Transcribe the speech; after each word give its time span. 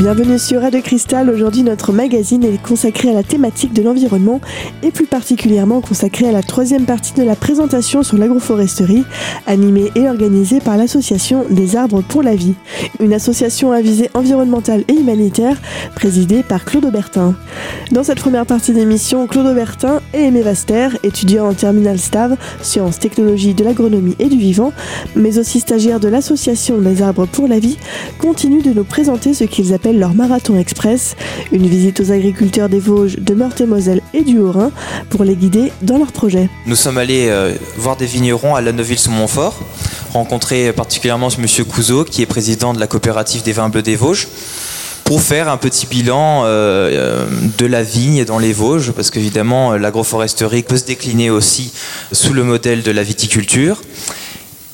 Bienvenue 0.00 0.38
sur 0.38 0.62
Radio 0.62 0.80
Cristal. 0.80 1.28
Aujourd'hui, 1.28 1.62
notre 1.62 1.92
magazine 1.92 2.42
est 2.42 2.62
consacré 2.62 3.10
à 3.10 3.12
la 3.12 3.22
thématique 3.22 3.74
de 3.74 3.82
l'environnement 3.82 4.40
et 4.82 4.92
plus 4.92 5.04
particulièrement 5.04 5.82
consacré 5.82 6.26
à 6.26 6.32
la 6.32 6.42
troisième 6.42 6.86
partie 6.86 7.12
de 7.12 7.22
la 7.22 7.36
présentation 7.36 8.02
sur 8.02 8.16
l'agroforesterie, 8.16 9.04
animée 9.46 9.90
et 9.94 10.08
organisée 10.08 10.60
par 10.60 10.78
l'Association 10.78 11.44
des 11.50 11.76
arbres 11.76 12.00
pour 12.00 12.22
la 12.22 12.34
vie, 12.34 12.54
une 12.98 13.12
association 13.12 13.72
à 13.72 13.82
visée 13.82 14.08
environnementale 14.14 14.84
et 14.88 14.94
humanitaire 14.94 15.58
présidée 15.94 16.42
par 16.42 16.64
Claude 16.64 16.86
Aubertin. 16.86 17.34
Dans 17.92 18.02
cette 18.02 18.20
première 18.20 18.46
partie 18.46 18.72
d'émission, 18.72 19.26
Claude 19.26 19.48
Aubertin 19.48 20.00
et 20.14 20.22
Aimé 20.22 20.40
Vaster, 20.40 20.88
étudiants 21.02 21.48
en 21.48 21.52
terminale 21.52 21.98
STAV, 21.98 22.36
sciences, 22.62 22.98
technologies 22.98 23.52
de 23.52 23.64
l'agronomie 23.64 24.16
et 24.18 24.30
du 24.30 24.38
vivant, 24.38 24.72
mais 25.14 25.38
aussi 25.38 25.60
stagiaires 25.60 26.00
de 26.00 26.08
l'Association 26.08 26.78
des 26.78 27.02
arbres 27.02 27.26
pour 27.26 27.48
la 27.48 27.58
vie, 27.58 27.76
continuent 28.18 28.62
de 28.62 28.72
nous 28.72 28.84
présenter 28.84 29.34
ce 29.34 29.44
qu'ils 29.44 29.74
appellent 29.74 29.89
leur 29.98 30.14
Marathon 30.14 30.58
Express, 30.58 31.16
une 31.52 31.66
visite 31.66 32.00
aux 32.00 32.12
agriculteurs 32.12 32.68
des 32.68 32.78
Vosges, 32.78 33.16
de 33.16 33.34
Meurthe-et-Moselle 33.34 34.00
et 34.14 34.22
du 34.22 34.38
Haut-Rhin 34.38 34.70
pour 35.08 35.24
les 35.24 35.34
guider 35.34 35.72
dans 35.82 35.98
leurs 35.98 36.12
projets. 36.12 36.48
Nous 36.66 36.76
sommes 36.76 36.98
allés 36.98 37.28
euh, 37.28 37.54
voir 37.76 37.96
des 37.96 38.06
vignerons 38.06 38.54
à 38.54 38.60
la 38.60 38.72
Neuville-sous-Montfort, 38.72 39.58
rencontrer 40.12 40.72
particulièrement 40.72 41.28
M. 41.30 41.46
Couzeau, 41.64 42.04
qui 42.04 42.22
est 42.22 42.26
président 42.26 42.74
de 42.74 42.80
la 42.80 42.86
coopérative 42.86 43.42
des 43.42 43.52
vins 43.52 43.68
bleus 43.68 43.82
des 43.82 43.96
Vosges 43.96 44.28
pour 45.04 45.22
faire 45.22 45.48
un 45.48 45.56
petit 45.56 45.86
bilan 45.86 46.44
euh, 46.44 46.46
euh, 46.92 47.26
de 47.58 47.66
la 47.66 47.82
vigne 47.82 48.24
dans 48.24 48.38
les 48.38 48.52
Vosges, 48.52 48.92
parce 48.92 49.10
qu'évidemment 49.10 49.72
l'agroforesterie 49.72 50.62
peut 50.62 50.76
se 50.76 50.84
décliner 50.84 51.30
aussi 51.30 51.72
sous 52.12 52.32
le 52.32 52.44
modèle 52.44 52.82
de 52.82 52.92
la 52.92 53.02
viticulture. 53.02 53.82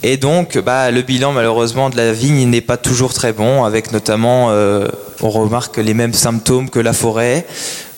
Et 0.02 0.18
donc, 0.18 0.58
bah, 0.58 0.90
le 0.90 1.02
bilan 1.02 1.32
malheureusement 1.32 1.88
de 1.88 1.96
la 1.96 2.12
vigne 2.12 2.48
n'est 2.48 2.60
pas 2.60 2.76
toujours 2.76 3.14
très 3.14 3.32
bon, 3.32 3.64
avec 3.64 3.92
notamment, 3.92 4.48
euh, 4.50 4.88
on 5.22 5.30
remarque 5.30 5.78
les 5.78 5.94
mêmes 5.94 6.12
symptômes 6.12 6.68
que 6.68 6.78
la 6.78 6.92
forêt 6.92 7.46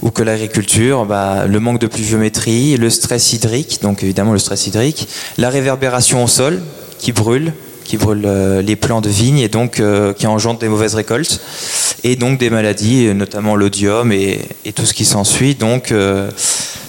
ou 0.00 0.10
que 0.10 0.22
l'agriculture, 0.22 1.06
bah, 1.06 1.46
le 1.46 1.60
manque 1.60 1.80
de 1.80 1.88
pluviométrie, 1.88 2.76
le 2.76 2.88
stress 2.88 3.32
hydrique, 3.32 3.80
donc 3.82 4.02
évidemment 4.02 4.32
le 4.32 4.38
stress 4.38 4.68
hydrique, 4.68 5.08
la 5.38 5.50
réverbération 5.50 6.22
au 6.22 6.28
sol 6.28 6.62
qui 6.98 7.10
brûle, 7.12 7.52
qui 7.84 7.96
brûle 7.96 8.22
euh, 8.26 8.62
les 8.62 8.76
plants 8.76 9.00
de 9.00 9.08
vigne 9.08 9.38
et 9.38 9.48
donc 9.48 9.80
euh, 9.80 10.12
qui 10.12 10.26
engendre 10.28 10.60
des 10.60 10.68
mauvaises 10.68 10.94
récoltes, 10.94 11.40
et 12.04 12.14
donc 12.14 12.38
des 12.38 12.48
maladies, 12.48 13.12
notamment 13.12 13.56
l'odium 13.56 14.12
et, 14.12 14.40
et, 14.64 14.72
tout 14.72 14.86
ce 14.86 14.94
qui 14.94 15.04
s'ensuit. 15.04 15.56
Donc 15.56 15.92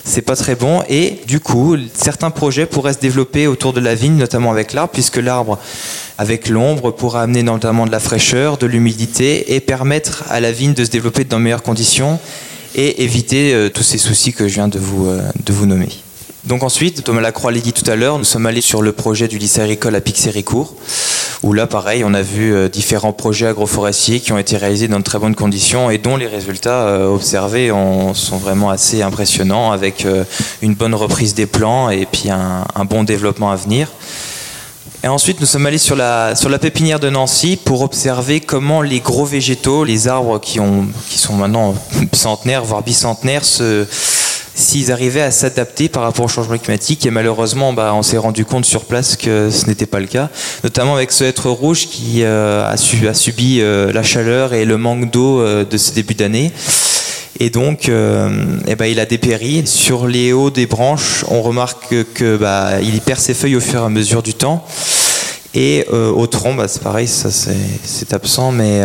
c'est 0.10 0.22
pas 0.22 0.36
très 0.36 0.56
bon. 0.56 0.84
Et 0.90 1.20
du 1.28 1.40
coup, 1.40 1.78
certains 1.94 2.32
projets 2.32 2.66
pourraient 2.66 2.94
se 2.94 3.00
développer 3.00 3.48
autour 3.48 3.74
de 3.74 3.80
la 3.80 3.96
vigne, 3.96 4.18
notamment 4.18 4.52
avec 4.52 4.74
l'arbre, 4.74 4.92
puisque 4.92 5.18
l'arbre, 5.18 5.60
avec 6.18 6.50
l'ombre, 6.50 6.92
pourra 6.92 7.22
amener 7.22 7.44
notamment 7.44 7.86
de 7.86 7.92
la 7.92 8.00
fraîcheur, 8.00 8.58
de 8.58 8.66
l'humidité 8.66 9.56
et 9.56 9.60
permettre 9.60 10.24
à 10.30 10.40
la 10.40 10.52
vigne 10.52 10.74
de 10.74 10.84
se 10.84 10.90
développer 10.90 11.24
dans 11.24 11.40
meilleures 11.40 11.64
conditions 11.64 12.20
et 12.76 13.04
éviter 13.04 13.54
euh, 13.54 13.70
tous 13.70 13.84
ces 13.84 13.98
soucis 13.98 14.34
que 14.34 14.48
je 14.48 14.56
viens 14.56 14.68
de 14.68 14.80
vous, 14.80 15.08
euh, 15.08 15.22
de 15.46 15.54
vous 15.54 15.66
nommer. 15.66 15.90
Donc 16.50 16.64
ensuite, 16.64 17.03
Thomas 17.03 17.22
Lacroix 17.22 17.52
l'a 17.52 17.59
dit 17.59 17.73
tout 17.73 17.89
à 17.92 17.95
l'heure, 17.95 18.17
nous 18.17 18.23
sommes 18.23 18.47
allés 18.47 18.61
sur 18.61 18.81
le 18.81 18.92
projet 18.92 19.28
du 19.28 19.38
lycée 19.38 19.61
agricole 19.61 19.95
à 19.95 20.02
Pixéricourt, 20.02 20.73
où 21.44 21.53
là, 21.53 21.67
pareil, 21.67 22.03
on 22.03 22.16
a 22.16 22.23
vu 22.23 22.56
euh, 22.56 22.67
différents 22.67 23.14
projets 23.14 23.45
agroforestiers 23.45 24.19
qui 24.19 24.33
ont 24.33 24.39
été 24.39 24.58
réalisés 24.58 24.88
dans 24.88 24.97
de 24.97 25.03
très 25.03 25.19
bonnes 25.19 25.36
conditions 25.36 25.91
et 25.91 26.00
dont 26.00 26.17
les 26.17 26.25
résultats 26.25 26.88
euh, 26.88 27.06
observés 27.06 27.69
sont 28.16 28.38
vraiment 28.38 28.72
assez 28.72 29.03
impressionnants, 29.03 29.72
avec 29.72 30.08
euh, 30.08 30.23
une 30.64 30.73
bonne 30.73 30.95
reprise 30.95 31.36
des 31.36 31.45
plants 31.45 31.91
et 31.91 32.08
puis 32.08 32.31
un, 32.31 32.66
bon 32.86 33.03
développement 33.03 33.52
à 33.52 33.56
venir. 33.56 33.88
Et 35.03 35.08
ensuite, 35.08 35.39
nous 35.41 35.45
sommes 35.45 35.67
allés 35.67 35.78
sur 35.78 35.95
la, 35.95 36.36
sur 36.36 36.50
la 36.50 36.58
pépinière 36.58 37.00
de 37.00 37.11
Nancy 37.11 37.59
pour 37.63 37.84
observer 37.84 38.40
comment 38.40 38.81
les 38.81 39.01
gros 39.01 39.24
végétaux, 39.24 39.84
les 39.84 40.07
arbres 40.07 40.40
qui, 40.40 40.59
ont, 40.59 40.88
qui 41.12 41.19
sont 41.19 41.35
maintenant 41.35 41.75
centenaires, 42.12 42.66
voire 42.66 42.81
bicentenaires, 42.81 43.45
se, 43.45 43.85
s'ils 44.56 44.92
arrivaient 44.92 45.22
à 45.22 45.32
s'adapter 45.32 45.90
par 45.90 46.04
rapport 46.04 46.26
au 46.26 46.28
changement 46.28 46.58
climatique. 46.58 47.06
Et 47.06 47.12
malheureusement, 47.12 47.74
bah, 47.74 47.94
on 47.96 48.04
s'est 48.04 48.18
rendu 48.18 48.46
compte 48.46 48.66
sur 48.66 48.86
place 48.86 49.16
que 49.16 49.50
ce 49.50 49.66
n'était 49.68 49.86
pas 49.86 50.00
le 50.00 50.08
cas, 50.08 50.30
notamment 50.64 50.96
avec 50.96 51.12
ce 51.12 51.24
être 51.24 51.50
rouge 51.50 51.88
qui 51.88 52.24
euh, 52.24 52.70
a, 52.70 52.78
subi 52.78 53.62
euh, 53.62 53.92
la 53.92 54.04
chaleur 54.04 54.54
et 54.54 54.66
le 54.66 54.78
manque 54.78 55.12
d'eau 55.12 55.40
euh, 55.40 55.66
de 55.66 55.78
ce 55.78 55.94
début 55.94 56.16
d'année. 56.16 56.52
Et 57.42 57.50
donc, 57.50 57.90
eh 57.90 58.76
ben, 58.76 58.86
il 58.86 59.00
a 59.00 59.06
dépéri. 59.06 59.66
Sur 59.66 60.08
les 60.08 60.34
hauts 60.34 60.50
des 60.50 60.66
branches, 60.66 61.24
on 61.30 61.42
remarque 61.42 61.96
que, 62.14 62.36
bah, 62.36 62.72
perd 63.06 63.18
ses 63.18 63.34
feuilles 63.34 63.56
au 63.56 63.62
fur 63.62 63.80
et 63.80 63.86
à 63.86 63.90
mesure 63.90 64.22
du 64.22 64.34
temps. 64.34 64.66
Et 65.54 65.86
au 65.90 66.28
tronc, 66.28 66.56
bah, 66.56 66.68
c'est 66.68 66.84
pareil, 66.84 67.08
ça 67.08 67.30
c'est 67.31 68.14
absent, 68.14 68.52
mais 68.52 68.81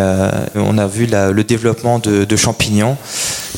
on 0.55 0.79
a 0.79 0.87
vu 0.87 1.09
le 1.11 1.43
développement 1.43 1.99
de 1.99 2.37
champignons. 2.37 2.97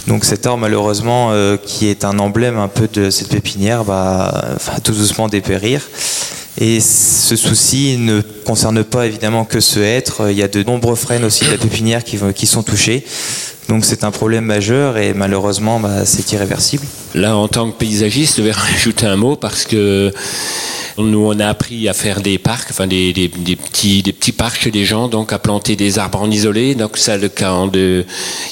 Donc 0.07 0.25
cet 0.25 0.47
arbre 0.47 0.61
malheureusement 0.61 1.33
euh, 1.33 1.57
qui 1.57 1.89
est 1.89 2.05
un 2.05 2.19
emblème 2.19 2.59
un 2.59 2.69
peu 2.69 2.89
de 2.93 3.11
cette 3.11 3.29
pépinière 3.29 3.83
va, 3.83 4.57
tout 4.85 4.93
doucement 4.93 5.29
dépérir. 5.29 5.83
Et 6.59 6.81
ce 6.81 7.37
souci 7.37 7.97
ne 7.99 8.23
concerne 8.47 8.85
pas 8.85 9.07
évidemment 9.07 9.45
que 9.45 9.61
ce 9.61 9.81
être. 9.81 10.31
Il 10.31 10.37
y 10.37 10.43
a 10.43 10.49
de 10.49 10.63
nombreux 10.63 10.95
frênes 10.95 11.25
aussi 11.25 11.45
de 11.45 11.51
la 11.51 11.59
pépinière 11.59 12.05
qui, 12.05 12.47
sont 12.47 12.63
touchés. 12.63 13.05
Donc 13.69 13.85
c'est 13.85 14.05
un 14.05 14.13
problème 14.13 14.45
majeur 14.45 14.97
et 14.97 15.13
malheureusement 15.13 15.81
bah, 15.81 16.05
c'est 16.05 16.31
irréversible. 16.33 16.87
Là 17.15 17.37
en 17.37 17.49
tant 17.49 17.71
que 17.71 17.77
paysagiste, 17.77 18.37
je 18.39 18.43
vais 18.43 18.53
rajouter 18.71 19.07
un 19.07 19.17
mot 19.17 19.35
parce 19.35 19.65
que 19.65 20.13
nous, 20.99 21.27
on 21.27 21.39
a 21.41 21.49
appris 21.49 21.89
à 21.89 21.93
faire 21.93 22.23
des 22.23 22.39
parcs, 22.39 22.69
enfin 22.71 22.87
des, 22.87 23.13
petits, 23.13 24.03
des 24.03 24.13
petits 24.15 24.33
parcs 24.33 24.63
chez 24.63 24.71
les 24.71 24.87
gens, 24.87 25.09
donc 25.09 25.33
à 25.33 25.39
planter 25.39 25.77
des 25.77 25.99
arbres 25.99 26.23
en 26.23 26.31
isolé. 26.31 26.75
Donc 26.75 26.97
ça, 26.97 27.19
le 27.19 27.29
cas 27.29 27.53
de, 27.71 28.05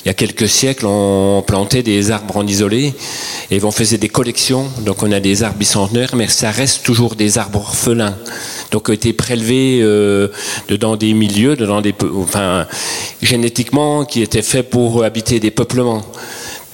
il 0.04 0.08
y 0.08 0.10
a 0.10 0.14
quelques 0.14 0.48
siècles, 0.48 0.84
on 0.86 1.42
plantait 1.46 1.82
des 1.82 2.10
arbres 2.10 2.36
en 2.36 2.46
isolé 2.46 2.92
et 3.50 3.64
on 3.64 3.70
faisait 3.70 3.96
des 3.96 4.10
collections. 4.10 4.68
Donc 4.80 5.02
on 5.02 5.10
a 5.12 5.20
des 5.20 5.42
arbres 5.42 5.58
bicentenaires, 5.58 6.16
mais 6.16 6.28
ça 6.28 6.50
reste 6.50 6.84
toujours 6.84 7.14
des 7.14 7.38
arbres 7.38 7.60
orphelins. 7.60 8.16
Donc 8.74 8.88
ont 8.88 8.92
été 8.92 9.12
prélevés 9.12 9.78
euh, 9.82 10.26
dans 10.80 10.96
des 10.96 11.14
milieux, 11.14 11.54
dans 11.54 11.80
des, 11.80 11.94
enfin 12.16 12.66
génétiquement, 13.22 14.04
qui 14.04 14.20
étaient 14.20 14.42
faits 14.42 14.68
pour 14.68 15.04
habiter 15.04 15.38
des 15.38 15.52
peuplements. 15.52 16.02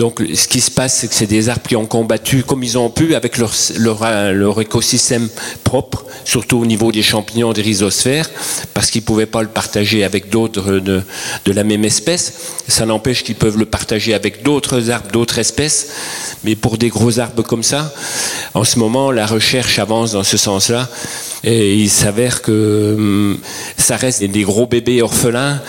Donc, 0.00 0.22
ce 0.33 0.49
qui 0.49 0.62
se 0.62 0.71
passe, 0.71 0.97
c'est 0.97 1.09
que 1.09 1.15
c'est 1.15 1.27
des 1.27 1.50
arbres 1.50 1.69
qui 1.69 1.77
ont 1.77 1.84
combattu 1.84 2.43
comme 2.43 2.62
ils 2.62 2.78
ont 2.78 2.88
pu 2.88 3.15
avec 3.15 3.37
leur, 3.37 3.53
leur, 3.77 4.59
écosystème 4.59 5.28
propre, 5.62 6.06
surtout 6.25 6.56
au 6.56 6.65
niveau 6.65 6.91
des 6.91 7.03
champignons, 7.03 7.53
des 7.53 7.61
rhizosphères, 7.61 8.31
parce 8.72 8.91
qu'ils 8.91 9.03
ne 9.03 9.06
pouvaient 9.06 9.27
pas 9.27 9.43
le 9.43 9.49
partager 9.49 10.03
avec 10.03 10.31
d'autres 10.31 10.78
de, 10.78 11.03
de, 11.44 11.53
la 11.53 11.65
même 11.65 11.84
espèce. 11.84 12.33
Ça 12.66 12.87
n'empêche 12.87 13.22
qu'ils 13.22 13.34
peuvent 13.34 13.59
le 13.59 13.66
partager 13.66 14.15
avec 14.15 14.43
d'autres 14.43 14.88
arbres, 14.88 15.11
d'autres 15.12 15.38
espèces. 15.38 15.88
Mais 16.44 16.56
pour 16.56 16.78
des 16.78 16.88
gros 16.88 17.19
arbres 17.19 17.43
comme 17.43 17.62
ça, 17.62 17.93
en 18.55 18.65
ce 18.65 18.78
moment, 18.78 19.11
la 19.11 19.27
recherche 19.27 19.78
avance 19.78 20.12
dans 20.12 20.25
ce 20.25 20.38
sens-là. 20.38 20.88
Et 21.43 21.75
il 21.75 21.88
s'avère 21.88 22.43
que 22.43 22.94
hum, 22.97 23.38
ça 23.77 23.97
reste 23.97 24.22
des 24.22 24.43
gros 24.43 24.67
bébés 24.67 25.03
orphelins. 25.03 25.61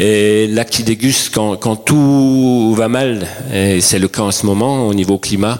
Et 0.00 0.46
là 0.46 0.64
qui 0.64 0.84
dégustent 0.84 1.34
quand, 1.34 1.76
tout 1.76 2.74
va 2.76 2.88
mal, 2.88 3.26
c'est 3.80 3.98
le 3.98 4.08
cas 4.08 4.22
en 4.22 4.30
ce 4.30 4.46
moment 4.46 4.86
au 4.86 4.94
niveau 4.94 5.18
climat, 5.18 5.58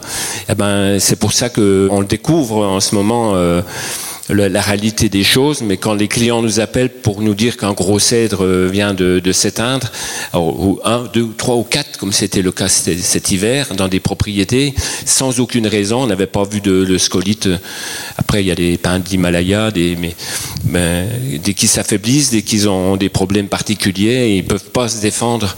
eh 0.48 0.54
ben, 0.54 0.98
c'est 0.98 1.16
pour 1.16 1.32
ça 1.32 1.48
qu'on 1.48 2.00
le 2.00 2.06
découvre 2.06 2.66
en 2.66 2.80
ce 2.80 2.94
moment. 2.94 3.32
Euh, 3.34 3.62
la, 4.28 4.60
réalité 4.60 5.08
des 5.08 5.24
choses, 5.24 5.62
mais 5.62 5.76
quand 5.76 5.94
les 5.94 6.08
clients 6.08 6.42
nous 6.42 6.60
appellent 6.60 6.90
pour 6.90 7.22
nous 7.22 7.34
dire 7.34 7.56
qu'un 7.56 7.72
gros 7.72 7.98
cèdre 7.98 8.44
euh, 8.44 8.68
vient 8.70 8.94
de, 8.94 9.32
s'éteindre, 9.32 9.90
ou 10.34 10.80
un, 10.84 11.04
deux, 11.12 11.28
trois 11.36 11.56
ou 11.56 11.62
quatre, 11.62 11.98
comme 11.98 12.12
c'était 12.12 12.42
le 12.42 12.52
cas 12.52 12.68
cet, 12.68 13.30
hiver, 13.30 13.74
dans 13.74 13.88
des 13.88 14.00
propriétés, 14.00 14.74
sans 15.04 15.40
aucune 15.40 15.66
raison, 15.66 16.02
on 16.02 16.06
n'avait 16.06 16.26
pas 16.26 16.44
vu 16.44 16.60
de, 16.60 16.84
de, 16.84 16.98
scolite. 16.98 17.48
Après, 18.16 18.42
il 18.42 18.46
y 18.46 18.50
a 18.50 18.54
des 18.54 18.76
pins 18.76 18.98
d'Himalaya, 18.98 19.70
des, 19.70 19.96
mais, 19.96 21.06
dès 21.42 21.54
qu'ils 21.54 21.68
s'affaiblissent, 21.68 22.30
dès 22.30 22.42
qu'ils 22.42 22.68
ont 22.68 22.96
des 22.96 23.08
problèmes 23.08 23.48
particuliers, 23.48 24.36
ils 24.36 24.42
ne 24.42 24.48
peuvent 24.48 24.70
pas 24.70 24.88
se 24.88 25.00
défendre. 25.00 25.56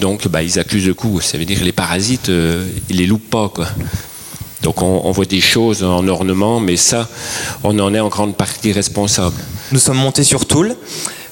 Donc, 0.00 0.28
bah, 0.28 0.42
ils 0.42 0.58
accusent 0.58 0.86
le 0.86 0.94
coup. 0.94 1.20
Ça 1.20 1.36
veut 1.36 1.44
dire 1.44 1.58
que 1.58 1.64
les 1.64 1.72
parasites, 1.72 2.30
euh, 2.30 2.66
ils 2.88 2.96
les 2.96 3.06
loupent 3.06 3.28
pas, 3.28 3.50
quoi. 3.50 3.66
Donc 4.62 4.82
on, 4.82 5.10
voit 5.10 5.24
des 5.24 5.40
choses 5.40 5.82
en 5.82 6.06
ornement, 6.06 6.60
mais 6.60 6.76
ça, 6.76 7.08
on 7.64 7.78
en 7.78 7.94
est 7.94 8.00
en 8.00 8.08
grande 8.08 8.36
partie 8.36 8.72
responsable. 8.72 9.36
Nous 9.72 9.78
sommes 9.78 9.96
montés 9.96 10.24
sur 10.24 10.44
Toul, 10.44 10.76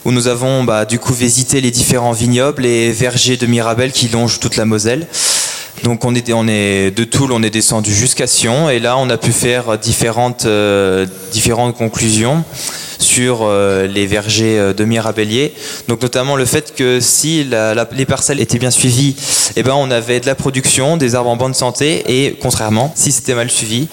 où 0.06 0.12
nous 0.12 0.28
avons 0.28 0.64
bah, 0.64 0.86
du 0.86 0.98
coup 0.98 1.12
visité 1.12 1.60
les 1.60 1.70
différents 1.70 2.12
vignobles 2.12 2.64
et 2.64 2.90
vergers 2.90 3.36
de 3.36 3.46
Mirabel 3.46 3.92
qui 3.92 4.08
longent 4.08 4.40
toute 4.40 4.56
la 4.56 4.64
Moselle. 4.64 5.06
Donc 5.84 6.04
on 6.06 6.14
est, 6.14 6.32
on 6.32 6.48
est 6.48 6.90
de 6.90 7.04
Toul, 7.04 7.32
on 7.32 7.42
est 7.42 7.50
descendu 7.50 7.94
jusqu'à 7.94 8.26
Sion, 8.26 8.70
et 8.70 8.78
là 8.78 8.96
on 8.96 9.10
a 9.10 9.18
pu 9.18 9.32
faire 9.32 9.78
différentes, 9.78 10.46
euh, 10.46 11.06
différentes 11.30 11.76
conclusions 11.76 12.44
sur 13.18 13.40
euh, 13.42 13.88
les 13.88 14.06
vergers 14.06 14.58
euh, 14.60 14.72
de 14.72 14.84
Mirabellier. 14.84 15.52
Donc 15.88 16.00
notamment 16.02 16.36
le 16.36 16.44
fait 16.44 16.72
que 16.76 17.00
si 17.00 17.44
les 17.92 18.06
parcelles 18.06 18.40
étaient 18.40 18.60
bien 18.60 18.70
suivies, 18.70 19.16
eh 19.56 19.64
ben, 19.64 19.74
on 19.74 19.90
avait 19.90 20.20
de 20.20 20.26
la 20.26 20.36
production, 20.36 20.96
des 20.96 21.16
arbres 21.16 21.30
en 21.30 21.36
bonne 21.36 21.54
santé, 21.54 22.04
et 22.06 22.36
contrairement, 22.40 22.92
si 22.94 23.10
c'était 23.10 23.34
mal 23.34 23.50
suivi, 23.50 23.88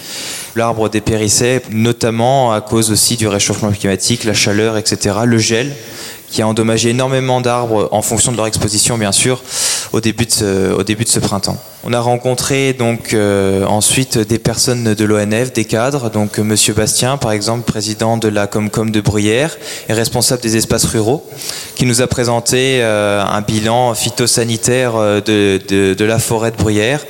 l'arbre 0.55 0.89
dépérissait, 0.89 1.63
notamment 1.71 2.53
à 2.53 2.61
cause 2.61 2.91
aussi 2.91 3.17
du 3.17 3.27
réchauffement 3.27 3.71
climatique, 3.71 4.25
la 4.25 4.35
chaleur, 4.35 4.77
etc., 4.77 5.15
le 5.25 5.39
gel 5.39 5.71
qui 6.29 6.43
a 6.43 6.47
endommagé 6.47 6.89
énormément 6.89 7.41
d'arbres 7.41 7.87
en 7.91 8.01
fonction 8.03 8.31
de 8.31 8.37
leur 8.37 8.45
exposition, 8.45 8.97
bien 8.97 9.11
sûr, 9.11 9.41
au 9.95 10.01
début 10.01 10.25
de 10.25 11.09
ce, 11.09 11.19
printemps. 11.19 11.57
On 11.85 11.93
a 11.93 12.01
rencontré 12.01 12.73
donc 12.73 13.13
euh, 13.13 13.63
ensuite 13.63 14.17
des 14.17 14.39
personnes 14.39 14.93
de 14.93 15.05
l'ONF, 15.05 15.53
des 15.53 15.63
cadres, 15.63 16.09
donc 16.09 16.37
Monsieur 16.37 16.73
Bastien, 16.73 17.15
par 17.15 17.31
exemple, 17.31 17.63
président 17.63 18.17
de 18.17 18.27
la 18.27 18.45
Comcom 18.45 18.91
de 18.91 18.99
Bruyères 18.99 19.57
et 19.87 19.93
responsable 19.93 20.41
des 20.41 20.57
espaces 20.57 20.83
ruraux, 20.83 21.25
qui 21.75 21.85
nous 21.85 22.01
a 22.01 22.07
présenté 22.07 22.79
euh, 22.81 23.23
un 23.23 23.39
bilan 23.39 23.93
phytosanitaire 23.93 24.95
euh, 24.97 25.21
de, 25.21 26.03
la 26.03 26.19
forêt 26.19 26.51
de 26.51 26.57
Bruyères, 26.57 27.05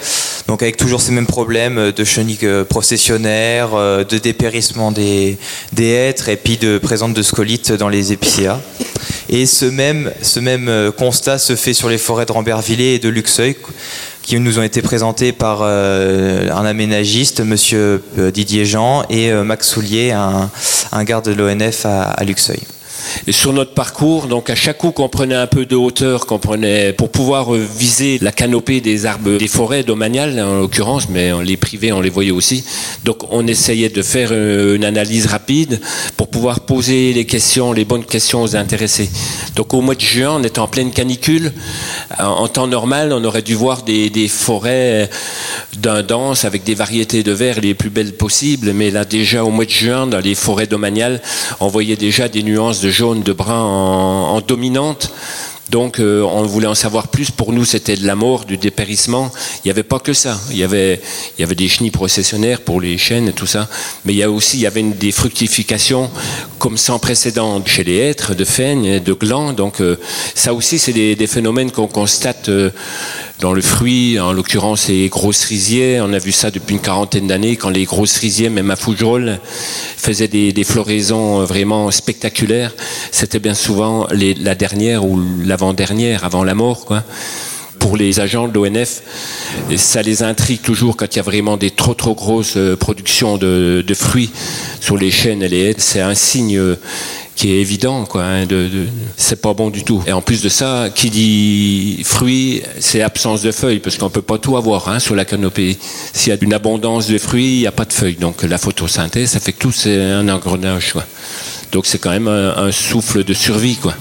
donc 0.48 0.62
avec 0.62 0.78
toujours 0.78 1.02
ces 1.02 1.12
mêmes 1.12 1.26
problèmes 1.26 1.92
de 1.92 2.04
chenilles 2.04 2.48
processionnaires, 2.70 3.72
de 3.72 4.18
dépérissement 4.20 4.92
des, 4.92 5.40
des 5.74 5.90
hêtres 5.90 6.30
et 6.30 6.38
puis 6.38 6.58
de 6.58 6.78
présence 6.78 7.16
de 7.16 7.24
scolites 7.24 7.72
dans 7.72 7.90
les 7.90 8.14
épicéas. 8.14 8.60
Et 9.30 9.46
ce 9.46 9.66
même, 9.66 10.12
même 10.42 10.92
constat 10.98 11.38
se 11.38 11.56
fait 11.56 11.74
sur 11.74 11.90
les 11.90 11.98
forêts 11.98 12.26
de 12.26 12.32
Rambervillers 12.32 12.96
et 12.96 13.00
de 13.00 13.10
Luxeuil 13.10 13.56
qui 14.26 14.40
nous 14.40 14.58
ont 14.58 14.64
été 14.64 14.82
présentés 14.82 15.32
par 15.32 15.60
euh, 15.62 16.50
un 16.50 16.66
aménagiste, 16.66 17.42
Monsieur 17.42 18.04
euh, 18.18 18.32
Didier 18.32 18.66
Jean, 18.66 19.04
et 19.10 19.32
euh, 19.32 19.44
Max 19.44 19.70
Soulier, 19.70 20.12
un, 20.12 21.04
garde 21.04 21.26
de 21.26 21.34
l'ONF 21.34 21.86
à 21.86 22.24
Luxeuil. 22.24 22.62
Et 23.28 23.32
sur 23.32 23.54
notre 23.54 23.74
parcours, 23.74 24.28
donc 24.28 24.50
à 24.50 24.56
chaque 24.56 24.78
coup 24.78 24.92
qu'on 24.92 25.10
prenait 25.10 25.36
un 25.36 25.48
peu 25.48 25.66
de 25.66 25.76
hauteur, 25.76 26.26
qu'on 26.26 26.40
prenait 26.40 26.94
pour 26.94 27.10
pouvoir 27.10 27.54
euh, 27.54 27.68
viser 27.78 28.20
la 28.22 28.32
canopée 28.32 28.82
des 28.82 29.06
arbres, 29.06 29.38
des 29.38 29.48
forêts 29.48 29.84
domaniales 29.84 30.40
en 30.40 30.60
l'occurrence, 30.60 31.10
mais 31.10 31.32
les 31.44 31.58
privés 31.58 31.92
on 31.92 32.02
les 32.02 32.10
voyait 32.10 32.32
aussi. 32.32 32.64
Donc 33.04 33.32
on 33.32 33.48
essayait 33.48 33.90
de 33.90 34.02
faire 34.02 34.30
euh, 34.32 34.76
une 34.76 34.86
analyse 34.86 35.26
rapide 35.28 35.80
pour 36.18 36.30
pouvoir 36.30 36.62
poser 36.62 37.14
les 37.14 37.26
questions, 37.26 37.74
les 37.74 37.86
bonnes 37.86 38.06
questions 38.06 38.44
aux 38.44 38.56
intéressés. 38.56 39.10
Donc 39.56 39.74
au 39.74 39.82
mois 39.82 39.96
de 39.96 40.02
juin, 40.02 40.38
on 40.40 40.44
était 40.44 40.60
en 40.60 40.68
pleine 40.68 40.92
canicule. 40.92 41.52
En 42.20 42.48
temps 42.48 42.68
normal, 42.68 43.12
on 43.14 43.24
aurait 43.24 43.42
dû 43.42 43.56
voir 43.56 43.84
des, 43.84 44.28
forêts 44.28 45.10
d'un 45.78 46.04
dense 46.04 46.46
avec 46.46 46.64
des 46.64 46.76
variétés 46.76 47.24
de 47.24 47.32
verts 47.32 47.62
les 47.62 47.74
plus 47.74 47.90
belles 47.90 48.14
possibles, 48.14 48.74
mais 48.74 48.92
là 48.92 49.06
déjà 49.06 49.44
au 49.44 49.50
mois 49.50 49.66
de 49.66 49.70
juin, 49.70 50.08
dans 50.08 50.20
les 50.20 50.36
forêts 50.36 50.68
domaniales, 50.68 51.22
on 51.60 51.68
voyait 51.68 51.96
déjà 51.96 52.28
des 52.28 52.44
nuances 52.44 52.82
de 52.82 52.90
jaune, 52.96 53.24
de 53.24 53.34
brun 53.34 53.62
en, 53.62 54.42
dominante. 54.42 55.12
Donc 55.70 56.00
euh, 56.00 56.22
on 56.22 56.44
voulait 56.44 56.68
en 56.68 56.76
savoir 56.76 57.08
plus. 57.08 57.32
Pour 57.32 57.52
nous, 57.52 57.66
c'était 57.66 57.96
de 57.96 58.06
la 58.06 58.16
mort, 58.16 58.46
du 58.46 58.56
dépérissement. 58.56 59.32
Il 59.58 59.68
n'y 59.68 59.72
avait 59.72 59.84
pas 59.84 60.00
que 60.00 60.14
ça. 60.14 60.40
Il 60.52 60.58
y 60.58 60.64
avait, 60.64 61.02
il 61.38 61.42
y 61.42 61.44
avait 61.44 61.56
des 61.56 61.68
chenilles 61.68 61.92
processionnaires 61.92 62.62
pour 62.62 62.80
les 62.80 62.98
chênes 62.98 63.28
et 63.30 63.34
tout 63.34 63.48
ça. 63.48 63.68
Mais 64.06 64.14
il 64.14 64.18
y 64.18 64.24
a 64.24 64.30
aussi, 64.30 64.58
il 64.58 64.62
y 64.62 64.68
avait 64.68 64.84
des 64.84 65.12
fructifications 65.12 66.10
comme 66.60 66.78
sans 66.78 67.00
précédent 67.00 67.62
chez 67.66 67.84
les 67.84 67.98
hêtres, 67.98 68.36
de 68.36 68.46
faignes, 68.46 69.00
de 69.00 69.14
glands. 69.14 69.54
Donc 69.54 69.82
euh, 69.82 69.98
ça 70.36 70.54
aussi, 70.54 70.80
c'est 70.80 70.94
des, 70.94 71.16
des, 71.16 71.28
phénomènes 71.28 71.72
qu'on 71.72 71.88
constate 71.88 72.48
euh, 72.50 72.70
dans 73.40 73.54
le 73.54 73.62
fruit, 73.62 74.20
en 74.20 74.32
l'occurrence 74.32 74.88
les 74.88 75.10
gros 75.10 75.34
cerisiers. 75.34 76.00
On 76.02 76.14
a 76.14 76.20
vu 76.20 76.32
ça 76.32 76.52
depuis 76.52 76.76
une 76.76 76.82
quarantaine 76.82 77.28
d'années 77.28 77.58
quand 77.58 77.70
les 77.70 77.86
gros 77.86 78.06
cerisiers, 78.06 78.50
même 78.50 78.72
à 78.72 78.76
Fougerolles, 78.76 79.40
faisaient 79.98 80.28
des, 80.28 80.64
floraisons 80.64 81.44
vraiment 81.44 81.92
spectaculaires. 81.92 82.74
C'était 83.12 83.40
bien 83.40 83.54
souvent 83.54 84.08
la 84.12 84.56
dernière 84.56 85.06
ou 85.06 85.22
l'avant-dernière, 85.44 86.24
avant 86.24 86.44
la 86.44 86.56
mort, 86.56 86.86
quoi. 86.86 87.04
Pour 87.80 87.98
les 87.98 88.20
agents 88.20 88.48
de 88.48 88.54
l'ONF, 88.54 89.04
ça 89.76 90.02
les 90.02 90.24
intrigue 90.24 90.62
toujours 90.62 90.98
quand 90.98 91.14
il 91.14 91.18
y 91.18 91.20
a 91.20 91.24
vraiment 91.24 91.56
des 91.56 91.70
trop 91.70 91.94
trop 91.94 92.16
grosses 92.16 92.58
productions 92.80 93.38
de, 93.38 93.84
fruits 93.94 94.32
sur 94.80 94.98
les 94.98 95.12
chaînes 95.12 95.44
et 95.44 95.50
les 95.50 95.60
haies. 95.70 95.76
C'est 95.78 96.02
un 96.02 96.16
signe 96.16 96.60
qui 97.36 97.52
est 97.52 97.60
évident, 97.60 98.06
quoi. 98.06 98.24
Hein, 98.24 98.46
c'est 99.18 99.42
pas 99.42 99.54
bon 99.54 99.70
du 99.70 99.84
tout. 99.84 100.02
Et 100.08 100.14
en 100.14 100.22
plus 100.22 100.42
de 100.42 100.50
ça, 100.50 100.90
qui 100.94 101.10
dit 101.10 102.02
fruits, 102.04 102.64
c'est 102.80 103.02
absence 103.02 103.42
de 103.42 103.52
feuilles, 103.52 103.80
parce 103.80 103.98
qu'on 103.98 104.10
peut 104.10 104.22
pas 104.22 104.38
tout 104.38 104.58
avoir 104.58 104.88
hein, 104.90 105.00
sur 105.00 105.16
la 105.16 105.26
canopée. 105.26 105.78
S'il 106.14 106.34
y 106.34 106.36
a 106.36 106.40
une 106.42 106.54
abondance 106.54 107.08
de 107.08 107.18
fruits, 107.18 107.56
il 107.56 107.60
n'y 107.60 107.68
a 107.68 107.72
pas 107.72 107.86
de 107.86 107.94
feuilles. 107.94 108.16
Donc 108.16 108.44
la 108.44 108.58
photosynthèse, 108.58 109.32
ça 109.32 109.40
fait 109.40 109.54
que 109.54 109.60
tout 109.60 109.72
c'est 109.72 110.00
un 110.00 110.30
engrenage, 110.30 110.94
quoi. 110.94 111.04
Donc 111.72 111.86
c'est 111.86 111.98
quand 111.98 112.12
même 112.12 112.28
un, 112.28 112.72
souffle 112.72 113.24
de 113.24 113.34
survie, 113.34 113.76
quoi. 113.76 113.94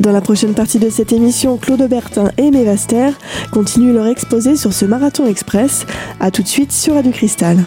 Dans 0.00 0.10
la 0.10 0.20
prochaine 0.20 0.54
partie 0.54 0.80
de 0.80 0.90
cette 0.90 1.12
émission, 1.12 1.56
Claude 1.56 1.82
Aubertin 1.82 2.32
et 2.38 2.46
Aimé 2.46 2.64
Vaster 2.64 3.10
continuent 3.52 3.94
leur 3.94 4.08
exposé 4.08 4.56
sur 4.56 4.72
ce 4.72 4.84
marathon 4.84 5.28
express. 5.28 5.86
A 6.18 6.32
tout 6.32 6.42
de 6.42 6.48
suite 6.48 6.72
sur 6.72 6.94
Radio 6.94 7.12
Cristal. 7.12 7.64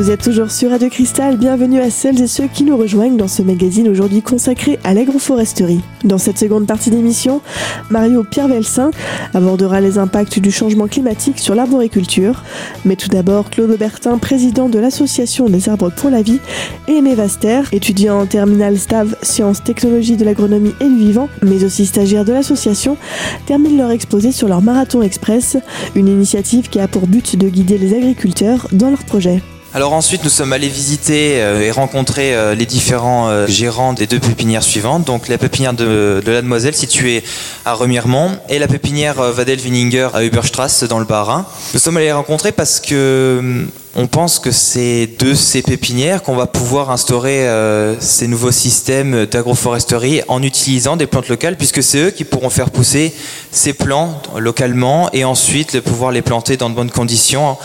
Vous 0.00 0.10
êtes 0.10 0.22
toujours 0.22 0.50
sur 0.50 0.70
Radio 0.70 0.88
Cristal, 0.88 1.36
bienvenue 1.36 1.78
à 1.78 1.90
celles 1.90 2.22
et 2.22 2.26
ceux 2.26 2.46
qui 2.46 2.64
nous 2.64 2.74
rejoignent 2.74 3.18
dans 3.18 3.28
ce 3.28 3.42
magazine 3.42 3.86
aujourd'hui 3.86 4.22
consacré 4.22 4.78
à 4.82 4.94
l'agroforesterie. 4.94 5.82
Dans 6.04 6.16
cette 6.16 6.38
seconde 6.38 6.66
partie 6.66 6.88
d'émission, 6.88 7.42
Mario 7.90 8.24
Pierre 8.24 8.48
Velsin 8.48 8.92
abordera 9.34 9.82
les 9.82 9.98
impacts 9.98 10.38
du 10.38 10.50
changement 10.50 10.86
climatique 10.86 11.38
sur 11.38 11.54
l'arboriculture. 11.54 12.44
Mais 12.86 12.96
tout 12.96 13.10
d'abord, 13.10 13.50
Claude 13.50 13.72
Aubertin, 13.72 14.16
président 14.16 14.70
de 14.70 14.78
l'Association 14.78 15.50
des 15.50 15.68
arbres 15.68 15.90
pour 15.90 16.08
la 16.08 16.22
vie, 16.22 16.40
et 16.88 16.92
Aimé 16.92 17.14
Vaster, 17.14 17.60
étudiant 17.70 18.20
en 18.20 18.24
terminale 18.24 18.78
STAV 18.78 19.16
Sciences, 19.20 19.62
Technologies 19.62 20.16
de 20.16 20.24
l'agronomie 20.24 20.72
et 20.80 20.88
du 20.88 20.96
vivant, 20.96 21.28
mais 21.42 21.62
aussi 21.62 21.84
stagiaire 21.84 22.24
de 22.24 22.32
l'association, 22.32 22.96
terminent 23.44 23.76
leur 23.76 23.90
exposé 23.90 24.32
sur 24.32 24.48
leur 24.48 24.62
Marathon 24.62 25.02
Express, 25.02 25.58
une 25.94 26.08
initiative 26.08 26.70
qui 26.70 26.80
a 26.80 26.88
pour 26.88 27.06
but 27.06 27.36
de 27.36 27.50
guider 27.50 27.76
les 27.76 27.94
agriculteurs 27.94 28.66
dans 28.72 28.88
leurs 28.88 29.04
projets. 29.04 29.42
Alors 29.72 29.92
ensuite, 29.92 30.24
nous 30.24 30.30
sommes 30.30 30.52
allés 30.52 30.68
visiter 30.68 31.40
euh, 31.40 31.60
et 31.60 31.70
rencontrer 31.70 32.34
euh, 32.34 32.56
les 32.56 32.66
différents 32.66 33.28
euh, 33.28 33.46
gérants 33.46 33.92
des 33.92 34.08
deux 34.08 34.18
pépinières 34.18 34.64
suivantes. 34.64 35.04
Donc 35.04 35.28
la 35.28 35.38
pépinière 35.38 35.74
de, 35.74 36.20
la 36.26 36.42
Demoiselle 36.42 36.74
située 36.74 37.22
à 37.64 37.74
Remiremont 37.74 38.36
et 38.48 38.58
la 38.58 38.66
pépinière 38.66 39.22
Vadel-Vininger 39.22 40.08
à 40.12 40.24
Uberstrasse 40.24 40.82
dans 40.82 40.98
le 40.98 41.04
Bas-Rhin. 41.04 41.46
Nous 41.72 41.78
sommes 41.78 41.96
allés 41.98 42.06
les 42.06 42.12
rencontrer 42.12 42.50
parce 42.50 42.80
que 42.80 43.64
on 43.96 44.06
pense 44.06 44.38
que 44.38 44.52
c'est 44.52 45.08
de 45.18 45.34
ces 45.34 45.62
pépinières 45.62 46.22
qu'on 46.22 46.36
va 46.36 46.46
pouvoir 46.46 46.90
instaurer 46.90 47.48
euh, 47.48 47.98
ces 47.98 48.28
nouveaux 48.28 48.52
systèmes 48.52 49.26
d'agroforesterie 49.26 50.22
en 50.28 50.42
utilisant 50.42 50.96
des 50.96 51.06
plantes 51.06 51.28
locales, 51.28 51.56
puisque 51.56 51.82
c'est 51.82 51.98
eux 51.98 52.10
qui 52.10 52.24
pourront 52.24 52.50
faire 52.50 52.70
pousser 52.70 53.12
ces 53.50 53.72
plants 53.72 54.22
localement 54.38 55.10
et 55.12 55.24
ensuite 55.24 55.80
pouvoir 55.80 56.12
les 56.12 56.22
planter 56.22 56.56
dans 56.56 56.70
de 56.70 56.76
bonnes 56.76 56.90
conditions. 56.90 57.56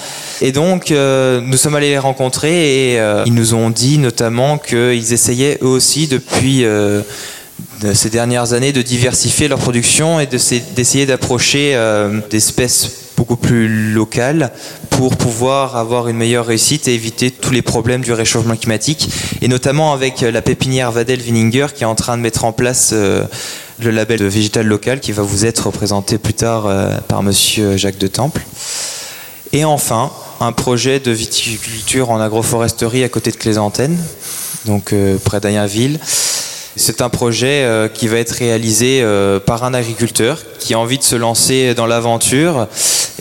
Et 0.41 0.51
donc, 0.51 0.89
euh, 0.89 1.41
nous 1.41 1.57
sommes 1.57 1.75
allés 1.75 1.89
les 1.89 1.99
rencontrer 1.99 2.93
et 2.93 2.99
euh, 2.99 3.23
ils 3.27 3.33
nous 3.33 3.53
ont 3.53 3.69
dit 3.69 3.99
notamment 3.99 4.57
qu'ils 4.57 5.13
essayaient 5.13 5.59
eux 5.61 5.67
aussi 5.67 6.07
depuis 6.07 6.63
de 6.63 7.93
ces 7.93 8.09
dernières 8.09 8.53
années 8.53 8.73
de 8.73 8.81
diversifier 8.81 9.47
leur 9.47 9.59
production 9.59 10.19
et 10.19 10.25
d'essayer 10.25 11.05
d'approcher 11.05 11.79
d'espèces 12.31 13.05
beaucoup 13.15 13.37
plus 13.37 13.91
locales 13.93 14.51
pour 14.95 15.17
pouvoir 15.17 15.75
avoir 15.75 16.07
une 16.07 16.15
meilleure 16.15 16.45
réussite 16.45 16.87
et 16.87 16.93
éviter 16.93 17.29
tous 17.29 17.51
les 17.51 17.61
problèmes 17.61 18.01
du 18.01 18.13
réchauffement 18.13 18.55
climatique 18.55 19.09
et 19.41 19.47
notamment 19.49 19.91
avec 19.91 20.21
la 20.21 20.41
pépinière 20.41 20.91
Vadel 20.91 21.19
Vininger 21.19 21.67
qui 21.75 21.83
est 21.83 21.87
en 21.87 21.95
train 21.95 22.15
de 22.15 22.21
mettre 22.21 22.45
en 22.45 22.53
place 22.53 22.91
euh, 22.93 23.25
le 23.79 23.91
label 23.91 24.19
de 24.19 24.25
végétal 24.25 24.65
local 24.65 25.01
qui 25.01 25.11
va 25.11 25.21
vous 25.21 25.45
être 25.45 25.69
présenté 25.69 26.17
plus 26.17 26.33
tard 26.33 26.65
euh, 26.65 26.97
par 27.09 27.23
monsieur 27.23 27.75
Jacques 27.75 27.97
de 27.97 28.07
Temple. 28.07 28.41
Et 29.51 29.65
enfin, 29.65 30.11
un 30.39 30.51
projet 30.53 30.99
de 30.99 31.11
viticulture 31.11 32.09
en 32.09 32.19
agroforesterie 32.19 33.03
à 33.03 33.09
côté 33.09 33.31
de 33.31 33.37
Clézantaine, 33.37 33.97
donc 34.65 34.93
euh, 34.93 35.17
près 35.17 35.39
d'Ayenville. 35.39 35.99
C'est 36.77 37.01
un 37.01 37.09
projet 37.09 37.63
euh, 37.63 37.87
qui 37.87 38.09
va 38.09 38.17
être 38.17 38.31
réalisé 38.31 38.99
euh, 39.01 39.39
par 39.39 39.63
un 39.63 39.73
agriculteur 39.73 40.41
qui 40.59 40.73
a 40.73 40.79
envie 40.79 40.97
de 40.97 41.03
se 41.03 41.15
lancer 41.15 41.73
dans 41.73 41.85
l'aventure. 41.85 42.67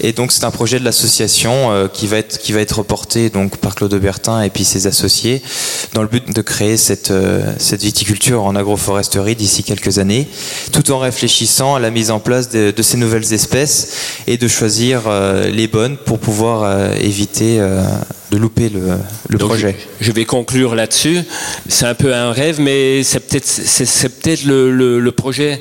Et 0.01 0.13
donc 0.13 0.33
c'est 0.33 0.45
un 0.45 0.51
projet 0.51 0.79
de 0.79 0.85
l'association 0.85 1.73
euh, 1.73 1.89
qui 1.89 2.07
va 2.07 2.19
être 2.19 2.39
qui 2.39 2.53
va 2.53 2.61
être 2.61 2.79
reporté 2.79 3.31
donc 3.31 3.59
par 3.59 3.75
Claude 3.75 3.95
Bertin 3.95 4.43
et 4.43 4.51
puis 4.51 4.65
ses 4.65 4.87
associés 4.87 5.43
dans 5.93 6.03
le 6.03 6.09
but 6.09 6.35
de 6.35 6.43
créer 6.43 6.77
cette 6.77 7.13
cette 7.59 7.83
viticulture 7.83 8.45
en 8.45 8.57
agroforesterie 8.57 9.37
d'ici 9.37 9.63
quelques 9.63 9.99
années, 9.99 10.29
tout 10.73 10.91
en 10.91 10.99
réfléchissant 10.99 11.75
à 11.75 11.81
la 11.81 11.91
mise 11.91 12.11
en 12.11 12.21
place 12.21 12.49
de, 12.49 12.71
de 12.71 12.83
ces 12.83 12.97
nouvelles 12.97 13.33
espèces 13.33 13.89
et 14.27 14.37
de 14.37 14.49
choisir 14.49 15.03
les 15.53 15.69
bonnes 15.69 15.97
pour 15.97 16.19
pouvoir 16.19 16.95
éviter 16.97 17.61
de 18.31 18.37
louper 18.37 18.69
le, 18.69 18.81
le 19.29 19.39
Donc, 19.39 19.49
projet. 19.49 19.77
Je 20.01 20.13
vais 20.13 20.25
conclure 20.25 20.75
là-dessus. 20.75 21.21
C'est 21.69 21.87
un 21.87 21.95
peu 21.95 22.15
un 22.15 22.33
rêve, 22.33 22.61
mais 22.61 23.03
c'est 23.03 23.21
peut-être 23.21 23.47
c'est 23.47 24.09
peut-être 24.09 24.45
le, 24.45 24.71
le, 24.71 25.01
le, 25.01 25.13
projet 25.13 25.61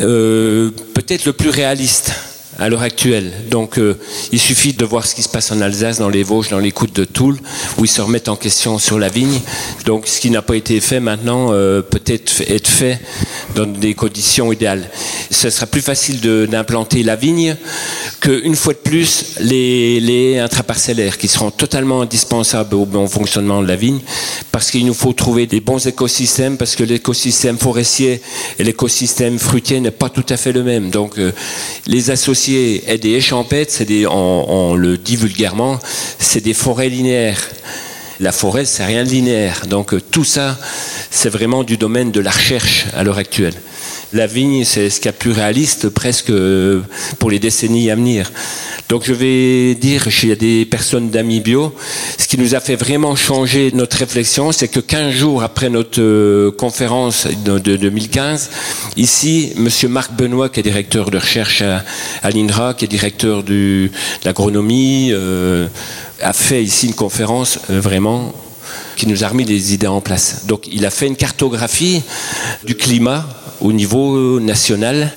euh, 0.00 0.70
peut-être 0.94 1.24
le 1.24 1.32
plus 1.32 1.50
réaliste 1.50 2.12
à 2.58 2.68
l'heure 2.68 2.82
actuelle. 2.82 3.32
Donc 3.50 3.78
euh, 3.78 3.96
il 4.32 4.40
suffit 4.40 4.72
de 4.72 4.84
voir 4.84 5.06
ce 5.06 5.14
qui 5.14 5.22
se 5.22 5.28
passe 5.28 5.52
en 5.52 5.60
Alsace, 5.60 5.98
dans 5.98 6.08
les 6.08 6.22
Vosges, 6.22 6.48
dans 6.48 6.58
les 6.58 6.72
Côtes 6.72 6.94
de 6.94 7.04
Toul, 7.04 7.38
où 7.78 7.84
ils 7.84 7.88
se 7.88 8.00
remettent 8.00 8.28
en 8.28 8.36
question 8.36 8.78
sur 8.78 8.98
la 8.98 9.08
vigne. 9.08 9.40
Donc 9.84 10.06
ce 10.06 10.20
qui 10.20 10.30
n'a 10.30 10.42
pas 10.42 10.56
été 10.56 10.80
fait 10.80 11.00
maintenant 11.00 11.48
euh, 11.52 11.82
peut 11.82 12.02
être 12.06 12.42
être 12.48 12.68
fait 12.68 13.00
dans 13.54 13.66
des 13.66 13.94
conditions 13.94 14.52
idéales. 14.52 14.90
Ce 15.30 15.50
sera 15.50 15.66
plus 15.66 15.80
facile 15.80 16.20
d'implanter 16.20 17.02
la 17.02 17.16
vigne 17.16 17.56
qu'une 18.20 18.56
fois 18.56 18.72
de 18.72 18.78
plus 18.78 19.36
les, 19.40 20.38
intraparcellaires 20.38 21.18
qui 21.18 21.28
seront 21.28 21.50
totalement 21.50 22.02
indispensables 22.02 22.74
au 22.74 22.86
bon 22.86 23.06
fonctionnement 23.06 23.62
de 23.62 23.68
la 23.68 23.76
vigne 23.76 24.00
parce 24.52 24.70
qu'il 24.70 24.86
nous 24.86 24.94
faut 24.94 25.12
trouver 25.12 25.46
des 25.46 25.60
bons 25.60 25.86
écosystèmes 25.86 26.56
parce 26.56 26.74
que 26.76 26.84
l'écosystème 26.84 27.58
forestier 27.58 28.20
et 28.58 28.64
l'écosystème 28.64 29.38
fruitier 29.38 29.80
n'est 29.80 29.90
pas 29.90 30.08
tout 30.08 30.26
à 30.28 30.36
fait 30.36 30.52
le 30.52 30.62
même. 30.62 30.90
Donc 30.90 31.18
euh, 31.18 31.32
les 31.86 32.10
associés 32.48 32.84
et 32.88 32.98
des 32.98 33.10
échampêtres, 33.10 33.72
c'est 33.74 33.84
des, 33.84 34.06
on, 34.06 34.74
le 34.74 34.96
dit 34.96 35.16
vulgairement, 35.16 35.78
c'est 36.18 36.42
des 36.42 36.54
forêts 36.54 36.88
linéaires. 36.88 37.40
La 38.20 38.32
forêt, 38.32 38.64
c'est 38.64 38.84
rien 38.84 39.04
de 39.04 39.08
linéaire. 39.08 39.66
Donc 39.68 39.94
euh, 39.94 40.00
tout 40.00 40.24
ça, 40.24 40.58
c'est 41.10 41.28
vraiment 41.28 41.62
du 41.62 41.76
domaine 41.76 42.10
de 42.10 42.20
la 42.20 42.30
recherche 42.30 42.86
à 42.96 43.04
l'heure 43.04 43.18
actuelle. 43.18 43.54
La 44.12 44.26
vigne, 44.26 44.64
c'est 44.64 44.90
ce 44.90 44.96
qu'il 44.96 45.06
y 45.06 45.08
a 45.10 45.12
plus 45.12 45.30
réaliste 45.30 45.88
presque 45.90 46.30
euh, 46.30 46.80
pour 47.18 47.30
les 47.30 47.38
décennies 47.38 47.90
à 47.90 47.94
venir. 47.94 48.32
Donc 48.88 49.02
je 49.04 49.12
vais 49.12 49.74
dire 49.74 50.10
chez 50.10 50.34
des 50.34 50.64
personnes 50.64 51.10
d'amis 51.10 51.40
bio, 51.40 51.74
ce 52.16 52.26
qui 52.26 52.38
nous 52.38 52.54
a 52.54 52.60
fait 52.60 52.74
vraiment 52.74 53.16
changer 53.16 53.70
notre 53.74 53.98
réflexion, 53.98 54.50
c'est 54.50 54.68
que 54.68 54.80
15 54.80 55.12
jours 55.12 55.42
après 55.42 55.68
notre 55.68 56.00
euh, 56.00 56.50
conférence 56.50 57.26
de, 57.44 57.58
2015, 57.58 58.48
ici, 58.96 59.52
Monsieur 59.56 59.88
Marc 59.88 60.14
Benoît, 60.14 60.48
qui 60.48 60.60
est 60.60 60.62
directeur 60.62 61.10
de 61.10 61.18
recherche 61.18 61.62
à, 61.62 62.30
l'INRA, 62.30 62.72
qui 62.72 62.86
est 62.86 62.88
directeur 62.88 63.42
de 63.42 63.90
l'agronomie, 64.24 65.10
euh, 65.12 65.68
a 66.22 66.32
fait 66.32 66.64
ici 66.64 66.86
une 66.86 66.94
conférence 66.94 67.58
euh, 67.68 67.80
vraiment 67.80 68.32
qui 68.96 69.06
nous 69.06 69.22
a 69.22 69.28
remis 69.28 69.44
des 69.44 69.74
idées 69.74 69.86
en 69.86 70.00
place. 70.00 70.46
Donc 70.46 70.66
il 70.72 70.86
a 70.86 70.90
fait 70.90 71.06
une 71.06 71.16
cartographie 71.16 72.02
du 72.64 72.74
climat 72.74 73.28
au 73.60 73.72
niveau 73.74 74.40
national, 74.40 75.12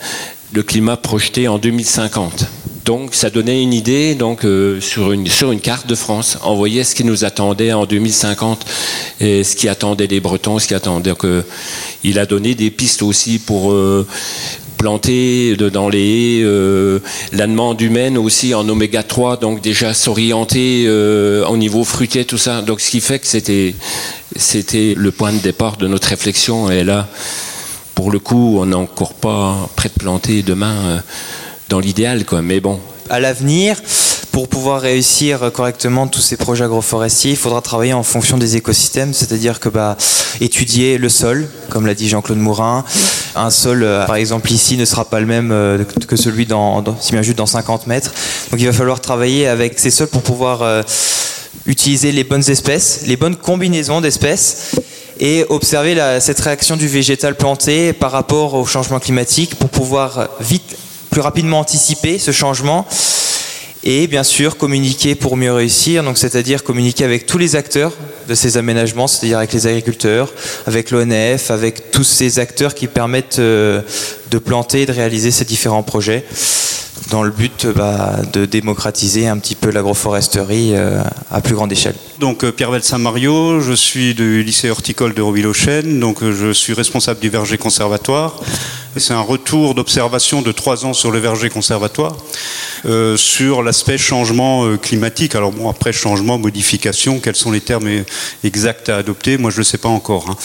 le 0.51 0.61
climat 0.61 0.97
projeté 0.97 1.47
en 1.47 1.57
2050. 1.57 2.47
Donc 2.91 3.15
ça 3.15 3.29
donnait 3.29 3.63
une 3.63 3.71
idée 3.71 4.15
donc 4.15 4.43
euh, 4.43 4.81
sur 4.81 5.13
une 5.13 5.61
carte 5.61 5.87
de 5.87 5.95
France. 5.95 6.37
On 6.43 6.55
voyait 6.55 6.83
ce 6.83 6.93
qui 6.93 7.05
nous 7.05 7.23
attendait 7.23 7.71
en 7.71 7.85
2050 7.85 8.65
et 9.21 9.45
ce 9.45 9.55
qui 9.55 9.69
attendait 9.69 10.07
les 10.07 10.19
Bretons, 10.19 10.59
ce 10.59 10.67
qui 10.67 10.73
attendait 10.73 11.13
il 12.03 12.19
a 12.19 12.25
donné 12.25 12.53
des 12.53 12.69
pistes 12.69 13.01
aussi 13.01 13.39
pour 13.39 13.71
euh, 13.71 14.05
planter 14.77 15.55
dans 15.55 15.87
les 15.87 16.39
haies, 16.39 16.43
euh, 16.43 16.99
la 17.31 17.47
demande 17.47 17.79
humaine 17.79 18.17
aussi 18.17 18.53
en 18.53 18.67
oméga 18.67 19.03
3, 19.03 19.37
donc 19.37 19.61
déjà 19.61 19.93
s'orienter 19.93 20.89
au 20.89 21.55
niveau 21.55 21.85
fruitier, 21.85 22.25
tout 22.25 22.37
ça. 22.37 22.61
Donc 22.61 22.81
ce 22.81 22.91
qui 22.91 22.99
fait 22.99 23.19
que 23.19 23.27
c'était 24.35 24.93
le 24.97 25.11
point 25.11 25.31
de 25.31 25.39
départ 25.39 25.77
de 25.77 25.87
notre 25.87 26.09
réflexion. 26.09 26.69
Et 26.69 26.83
là, 26.83 27.07
pour 27.95 28.11
le 28.11 28.19
coup, 28.19 28.57
on 28.59 28.65
n'est 28.65 28.75
encore 28.75 29.13
pas 29.13 29.69
prêt 29.77 29.87
de 29.87 29.97
planter 29.97 30.41
demain 30.41 31.01
dans 31.71 31.79
l'idéal. 31.79 32.23
Mais 32.43 32.59
bon. 32.59 32.79
À 33.09 33.19
l'avenir, 33.19 33.77
pour 34.31 34.47
pouvoir 34.47 34.81
réussir 34.81 35.51
correctement 35.53 36.07
tous 36.07 36.21
ces 36.21 36.37
projets 36.37 36.65
agroforestiers, 36.65 37.31
il 37.31 37.37
faudra 37.37 37.61
travailler 37.61 37.93
en 37.93 38.03
fonction 38.03 38.37
des 38.37 38.57
écosystèmes, 38.57 39.13
c'est-à-dire 39.13 39.59
que 39.59 39.69
bah, 39.69 39.97
étudier 40.41 40.97
le 40.97 41.09
sol, 41.09 41.49
comme 41.69 41.85
l'a 41.87 41.93
dit 41.93 42.07
Jean-Claude 42.09 42.37
Mourin. 42.37 42.83
Un 43.35 43.49
sol, 43.49 43.83
euh, 43.83 44.05
par 44.05 44.17
exemple 44.17 44.51
ici, 44.51 44.75
ne 44.75 44.83
sera 44.83 45.05
pas 45.05 45.21
le 45.21 45.25
même 45.25 45.51
euh, 45.51 45.83
que 46.07 46.17
celui 46.17 46.45
dans, 46.45 46.83
si 46.99 47.13
bien 47.13 47.21
juste 47.21 47.37
dans 47.37 47.45
50 47.45 47.87
mètres. 47.87 48.11
Donc 48.51 48.59
il 48.59 48.65
va 48.65 48.73
falloir 48.73 48.99
travailler 48.99 49.47
avec 49.47 49.79
ces 49.79 49.91
sols 49.91 50.07
pour 50.07 50.21
pouvoir 50.21 50.61
euh, 50.63 50.83
utiliser 51.65 52.11
les 52.11 52.25
bonnes 52.25 52.49
espèces, 52.49 53.03
les 53.07 53.15
bonnes 53.15 53.37
combinaisons 53.37 54.01
d'espèces 54.01 54.75
et 55.19 55.45
observer 55.49 55.95
cette 56.19 56.39
réaction 56.39 56.75
du 56.75 56.87
végétal 56.87 57.35
planté 57.35 57.93
par 57.93 58.11
rapport 58.11 58.55
au 58.55 58.65
changement 58.65 58.99
climatique 58.99 59.55
pour 59.55 59.69
pouvoir 59.69 60.29
vite 60.39 60.75
plus 61.11 61.21
rapidement 61.21 61.59
anticiper 61.59 62.17
ce 62.17 62.31
changement 62.31 62.87
et 63.83 64.07
bien 64.07 64.23
sûr 64.23 64.57
communiquer 64.57 65.15
pour 65.15 65.35
mieux 65.35 65.51
réussir, 65.51 66.03
donc 66.03 66.17
c'est-à-dire 66.17 66.63
communiquer 66.63 67.03
avec 67.03 67.25
tous 67.25 67.37
les 67.37 67.55
acteurs 67.55 67.93
de 68.27 68.35
ces 68.35 68.57
aménagements, 68.57 69.07
c'est-à-dire 69.07 69.39
avec 69.39 69.51
les 69.53 69.67
agriculteurs, 69.67 70.31
avec 70.67 70.91
l'ONF, 70.91 71.51
avec 71.51 71.91
tous 71.91 72.03
ces 72.03 72.39
acteurs 72.39 72.75
qui 72.75 72.87
permettent 72.87 73.39
euh, 73.39 73.81
de 74.29 74.37
planter 74.37 74.83
et 74.83 74.85
de 74.85 74.91
réaliser 74.91 75.31
ces 75.31 75.45
différents 75.45 75.83
projets 75.83 76.23
dans 77.09 77.23
le 77.23 77.31
but 77.31 77.67
bah, 77.67 78.17
de 78.31 78.45
démocratiser 78.45 79.27
un 79.27 79.37
petit 79.37 79.55
peu 79.55 79.71
l'agroforesterie 79.71 80.71
euh, 80.75 81.01
à 81.29 81.41
plus 81.41 81.55
grande 81.55 81.71
échelle. 81.71 81.95
Donc 82.19 82.43
euh, 82.43 82.51
Pierre 82.51 82.71
Saint-Mario, 82.83 83.59
je 83.59 83.73
suis 83.73 84.13
du 84.13 84.43
lycée 84.43 84.69
horticole 84.69 85.13
de 85.13 85.21
Roville-aux-Chênes, 85.21 85.99
donc 85.99 86.23
je 86.23 86.51
suis 86.53 86.73
responsable 86.73 87.19
du 87.19 87.29
verger 87.29 87.57
conservatoire. 87.57 88.39
C'est 88.97 89.13
un 89.13 89.21
retour 89.21 89.73
d'observation 89.73 90.41
de 90.41 90.51
trois 90.51 90.85
ans 90.85 90.93
sur 90.93 91.11
le 91.11 91.19
verger 91.19 91.49
conservatoire, 91.49 92.17
euh, 92.85 93.15
sur 93.15 93.63
l'aspect 93.63 93.97
changement 93.97 94.65
euh, 94.65 94.75
climatique. 94.75 95.33
Alors 95.33 95.53
bon, 95.53 95.69
après 95.69 95.93
changement, 95.93 96.37
modification, 96.37 97.21
quels 97.21 97.37
sont 97.37 97.51
les 97.51 97.61
termes 97.61 97.89
exacts 98.43 98.89
à 98.89 98.97
adopter 98.97 99.37
Moi, 99.37 99.49
je 99.49 99.55
ne 99.55 99.59
le 99.59 99.63
sais 99.63 99.77
pas 99.77 99.87
encore. 99.87 100.29
Hein. 100.29 100.35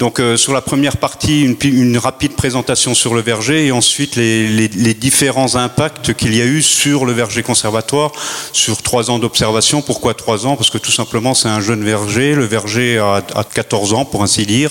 Donc 0.00 0.18
euh, 0.18 0.36
sur 0.36 0.52
la 0.52 0.60
première 0.60 0.96
partie, 0.96 1.42
une, 1.62 1.96
rapide 1.96 2.32
présentation 2.32 2.94
sur 2.94 3.14
le 3.14 3.20
verger 3.20 3.66
et 3.66 3.72
ensuite 3.72 4.16
les 4.16 4.94
différents 4.94 5.54
impacts 5.54 5.93
qu'il 6.12 6.34
y 6.34 6.40
a 6.40 6.44
eu 6.44 6.62
sur 6.62 7.04
le 7.04 7.12
verger 7.12 7.42
conservatoire 7.42 8.12
sur 8.52 8.82
trois 8.82 9.10
ans 9.10 9.18
d'observation. 9.18 9.82
Pourquoi 9.82 10.14
trois 10.14 10.46
ans? 10.46 10.56
Parce 10.56 10.70
que 10.70 10.78
tout 10.78 10.92
simplement, 10.92 11.34
c'est 11.34 11.48
un 11.48 11.60
jeune 11.60 11.84
verger. 11.84 12.34
Le 12.34 12.44
verger 12.44 12.98
a, 12.98 13.22
a 13.34 13.44
14 13.44 13.94
ans, 13.94 14.04
pour 14.04 14.22
ainsi 14.22 14.46
dire. 14.46 14.70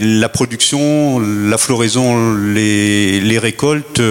La 0.00 0.28
production, 0.28 1.18
la 1.20 1.58
floraison, 1.58 2.34
les, 2.34 3.38
récoltes 3.38 4.02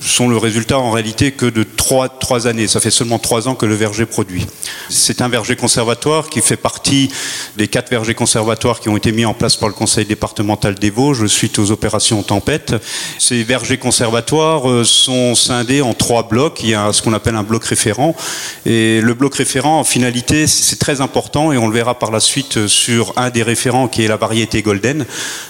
sont 0.00 0.28
le 0.28 0.36
résultat 0.36 0.78
en 0.78 0.92
réalité 0.92 1.32
que 1.32 1.46
de 1.46 1.64
trois, 1.64 2.08
trois 2.08 2.46
années. 2.46 2.68
Ça 2.68 2.80
fait 2.80 2.90
seulement 2.90 3.18
trois 3.18 3.48
ans 3.48 3.54
que 3.54 3.66
le 3.66 3.74
verger 3.74 4.06
produit. 4.06 4.46
C'est 4.88 5.20
un 5.20 5.28
verger 5.28 5.56
conservatoire 5.56 6.28
qui 6.30 6.40
fait 6.40 6.56
partie 6.56 7.10
des 7.56 7.68
quatre 7.68 7.90
vergers 7.90 8.14
conservatoires 8.14 8.80
qui 8.80 8.88
ont 8.88 8.96
été 8.96 9.12
mis 9.12 9.24
en 9.24 9.34
place 9.34 9.56
par 9.56 9.68
le 9.68 9.74
conseil 9.74 10.04
départemental 10.04 10.74
des 10.76 10.90
Vosges 10.90 11.26
suite 11.26 11.58
aux 11.58 11.70
opérations 11.70 12.22
Tempête. 12.22 12.74
Ces 13.18 13.42
vergers 13.42 13.78
conservatoires 13.78 14.68
euh, 14.70 14.84
sont 14.84 15.34
scindés 15.34 15.82
en 15.82 15.94
trois 15.98 16.28
blocs. 16.28 16.60
Il 16.62 16.70
y 16.70 16.74
a 16.74 16.92
ce 16.92 17.02
qu'on 17.02 17.12
appelle 17.12 17.34
un 17.34 17.42
bloc 17.42 17.64
référent. 17.64 18.16
Et 18.64 19.00
le 19.00 19.14
bloc 19.14 19.34
référent, 19.34 19.80
en 19.80 19.84
finalité, 19.84 20.46
c'est 20.46 20.78
très 20.78 21.00
important 21.00 21.52
et 21.52 21.58
on 21.58 21.66
le 21.66 21.74
verra 21.74 21.98
par 21.98 22.10
la 22.10 22.20
suite 22.20 22.66
sur 22.66 23.12
un 23.16 23.30
des 23.30 23.42
référents 23.42 23.88
qui 23.88 24.04
est 24.04 24.08
la 24.08 24.16
variété 24.16 24.62
Golden. 24.62 25.04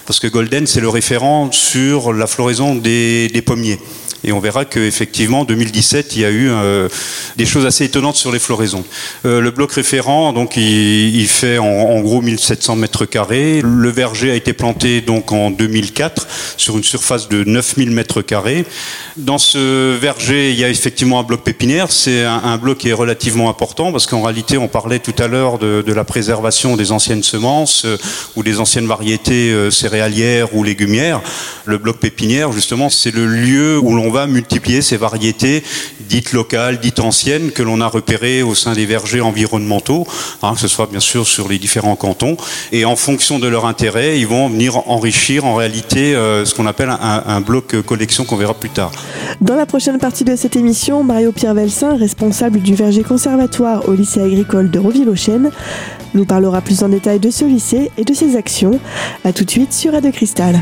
Parce 0.05 0.19
que 0.19 0.27
Golden, 0.27 0.67
c'est 0.67 0.81
le 0.81 0.89
référent 0.89 1.49
sur 1.51 2.11
la 2.11 2.27
floraison 2.27 2.75
des, 2.75 3.29
des 3.29 3.41
pommiers. 3.41 3.79
Et 4.23 4.31
on 4.31 4.39
verra 4.39 4.65
qu'effectivement, 4.65 5.41
en 5.41 5.45
2017, 5.45 6.15
il 6.15 6.21
y 6.21 6.25
a 6.25 6.29
eu 6.29 6.49
euh, 6.49 6.89
des 7.37 7.45
choses 7.45 7.65
assez 7.65 7.85
étonnantes 7.85 8.17
sur 8.17 8.31
les 8.31 8.39
floraisons. 8.39 8.83
Euh, 9.25 9.39
le 9.39 9.51
bloc 9.51 9.71
référent, 9.71 10.33
donc, 10.33 10.57
il, 10.57 11.27
fait 11.27 11.57
en, 11.57 11.65
en, 11.65 11.99
gros 12.01 12.21
1700 12.21 12.75
mètres 12.75 13.05
carrés. 13.05 13.61
Le 13.63 13.89
verger 13.89 14.31
a 14.31 14.35
été 14.35 14.53
planté 14.53 15.01
donc 15.01 15.31
en 15.31 15.51
2004 15.51 16.27
sur 16.57 16.77
une 16.77 16.83
surface 16.83 17.29
de 17.29 17.43
9000 17.43 17.91
mètres 17.91 18.21
carrés. 18.21 18.65
Dans 19.15 19.37
ce 19.37 19.95
verger, 19.95 20.51
il 20.51 20.59
y 20.59 20.63
a 20.63 20.69
effectivement 20.69 21.19
un 21.19 21.23
bloc 21.23 21.43
pépinière. 21.43 21.91
C'est 21.91 22.23
un, 22.23 22.57
bloc 22.57 22.79
qui 22.79 22.89
est 22.89 22.93
relativement 22.93 23.49
important 23.49 23.91
parce 23.91 24.05
qu'en 24.05 24.21
réalité, 24.21 24.57
on 24.57 24.67
parlait 24.67 24.99
tout 24.99 25.15
à 25.17 25.27
l'heure 25.27 25.59
de, 25.59 25.83
la 25.89 26.03
préservation 26.03 26.75
des 26.75 26.91
anciennes 26.91 27.23
semences 27.23 27.83
euh, 27.85 27.97
ou 28.35 28.43
des 28.43 28.59
anciennes 28.59 28.85
variétés 28.85 29.71
céréalières 29.71 30.53
ou 30.53 30.63
légumières. 30.63 31.21
Le 31.65 31.77
bloc 31.77 31.97
pépinière, 31.97 32.51
justement, 32.51 32.89
c'est 32.89 33.13
le 33.13 33.25
lieu 33.25 33.79
où 33.79 33.95
l'on 33.95 34.08
on 34.09 34.11
va 34.11 34.25
multiplier 34.25 34.81
ces 34.81 34.97
variétés 34.97 35.63
dites 36.09 36.33
locales, 36.33 36.79
dites 36.79 36.99
anciennes, 36.99 37.51
que 37.51 37.61
l'on 37.61 37.79
a 37.79 37.87
repérées 37.87 38.41
au 38.41 38.55
sein 38.55 38.73
des 38.73 38.87
vergers 38.87 39.21
environnementaux, 39.21 40.07
hein, 40.41 40.55
que 40.55 40.59
ce 40.59 40.67
soit 40.67 40.87
bien 40.87 40.99
sûr 40.99 41.27
sur 41.27 41.47
les 41.47 41.59
différents 41.59 41.95
cantons. 41.95 42.35
Et 42.71 42.85
en 42.85 42.95
fonction 42.95 43.37
de 43.37 43.47
leur 43.47 43.67
intérêt, 43.67 44.19
ils 44.19 44.25
vont 44.25 44.49
venir 44.49 44.89
enrichir 44.89 45.45
en 45.45 45.53
réalité 45.53 46.15
euh, 46.15 46.43
ce 46.43 46.55
qu'on 46.55 46.65
appelle 46.65 46.89
un, 46.89 47.41
bloc 47.41 47.79
collection 47.83 48.25
qu'on 48.25 48.35
verra 48.35 48.55
plus 48.55 48.71
tard. 48.71 48.91
Dans 49.41 49.55
la 49.55 49.67
prochaine 49.67 49.99
partie 49.99 50.23
de 50.23 50.35
cette 50.35 50.55
émission, 50.55 51.03
Mario 51.03 51.31
Pierre 51.31 51.53
Velsin, 51.53 51.95
responsable 51.95 52.61
du 52.61 52.73
verger 52.73 53.03
conservatoire 53.03 53.87
au 53.87 53.93
lycée 53.93 54.21
agricole 54.21 54.71
de 54.71 54.79
Roville-aux-Chênes, 54.79 55.51
nous 56.15 56.25
parlera 56.25 56.61
plus 56.61 56.81
en 56.81 56.89
détail 56.89 57.19
de 57.19 57.29
ce 57.29 57.45
lycée 57.45 57.91
et 57.97 58.03
de 58.03 58.13
ses 58.15 58.35
actions. 58.35 58.79
A 59.23 59.31
tout 59.31 59.45
de 59.45 59.51
suite 59.51 59.73
sur 59.73 59.93
Radio 59.93 60.11
Cristal. 60.11 60.59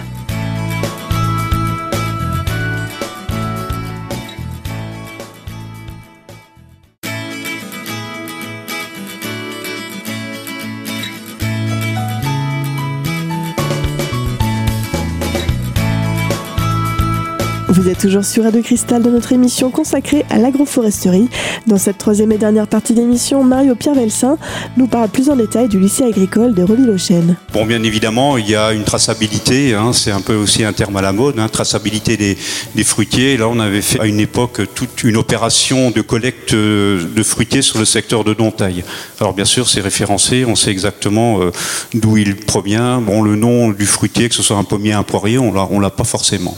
Toujours 17.98 18.26
sur 18.26 18.44
Radio 18.44 18.62
Cristal 18.62 19.02
dans 19.02 19.10
notre 19.10 19.34
émission 19.34 19.72
consacrée 19.72 20.24
à 20.30 20.38
l'agroforesterie. 20.38 21.30
Dans 21.66 21.78
cette 21.78 21.98
troisième 21.98 22.32
et 22.32 22.38
dernière 22.38 22.68
partie 22.68 22.94
d'émission, 22.94 23.44
Mario 23.44 23.76
Pierre 23.76 23.96
Velsin 23.96 24.38
nous 24.78 24.88
parle 24.88 25.10
plus 25.10 25.30
en 25.30 25.36
détail 25.36 25.68
du 25.68 25.80
lycée 25.80 26.04
agricole 26.04 26.54
de 26.54 26.62
Reville-aux-Chênes. 26.62 27.36
Bon, 27.54 27.66
bien 27.66 27.82
évidemment, 27.84 28.38
il 28.38 28.48
y 28.50 28.56
a 28.56 28.72
une 28.74 28.84
traçabilité, 28.84 29.74
hein, 29.74 29.94
c'est 29.94 30.12
un 30.12 30.22
peu 30.22 30.36
aussi 30.36 30.64
un 30.64 30.74
terme 30.74 30.96
à 30.98 31.02
la 31.02 31.12
mode, 31.12 31.40
hein, 31.40 31.48
traçabilité 31.48 32.18
des, 32.18 32.84
fruitiers. 32.84 33.36
Là, 33.36 33.48
on 33.48 33.60
avait 33.60 33.82
fait 33.82 34.00
à 34.00 34.06
une 34.06 34.20
époque 34.20 34.62
toute 34.76 35.04
une 35.04 35.18
opération 35.18 35.90
de 35.90 36.02
collecte 36.02 36.54
de 36.54 37.24
fruitiers 37.24 37.64
sur 37.64 37.80
le 37.80 37.86
secteur 37.86 38.24
de 38.24 38.34
Dontaille. 38.34 38.84
Alors 39.20 39.34
bien 39.34 39.46
sûr, 39.46 39.68
c'est 39.68 39.82
référencé, 39.82 40.46
on 40.46 40.56
sait 40.56 40.72
exactement 40.72 41.42
euh, 41.42 41.52
d'où 41.94 42.18
il 42.18 42.36
provient. 42.36 43.02
Bon, 43.02 43.24
le 43.24 43.36
nom 43.36 43.72
du 43.72 43.86
fruitier, 43.86 44.30
que 44.30 44.36
ce 44.36 44.44
soit 44.44 44.58
un 44.58 44.64
pommier, 44.64 44.94
un 44.94 45.04
poirier, 45.04 45.40
on 45.40 45.80
l'a 45.80 45.90
pas 45.90 46.04
forcément. 46.04 46.58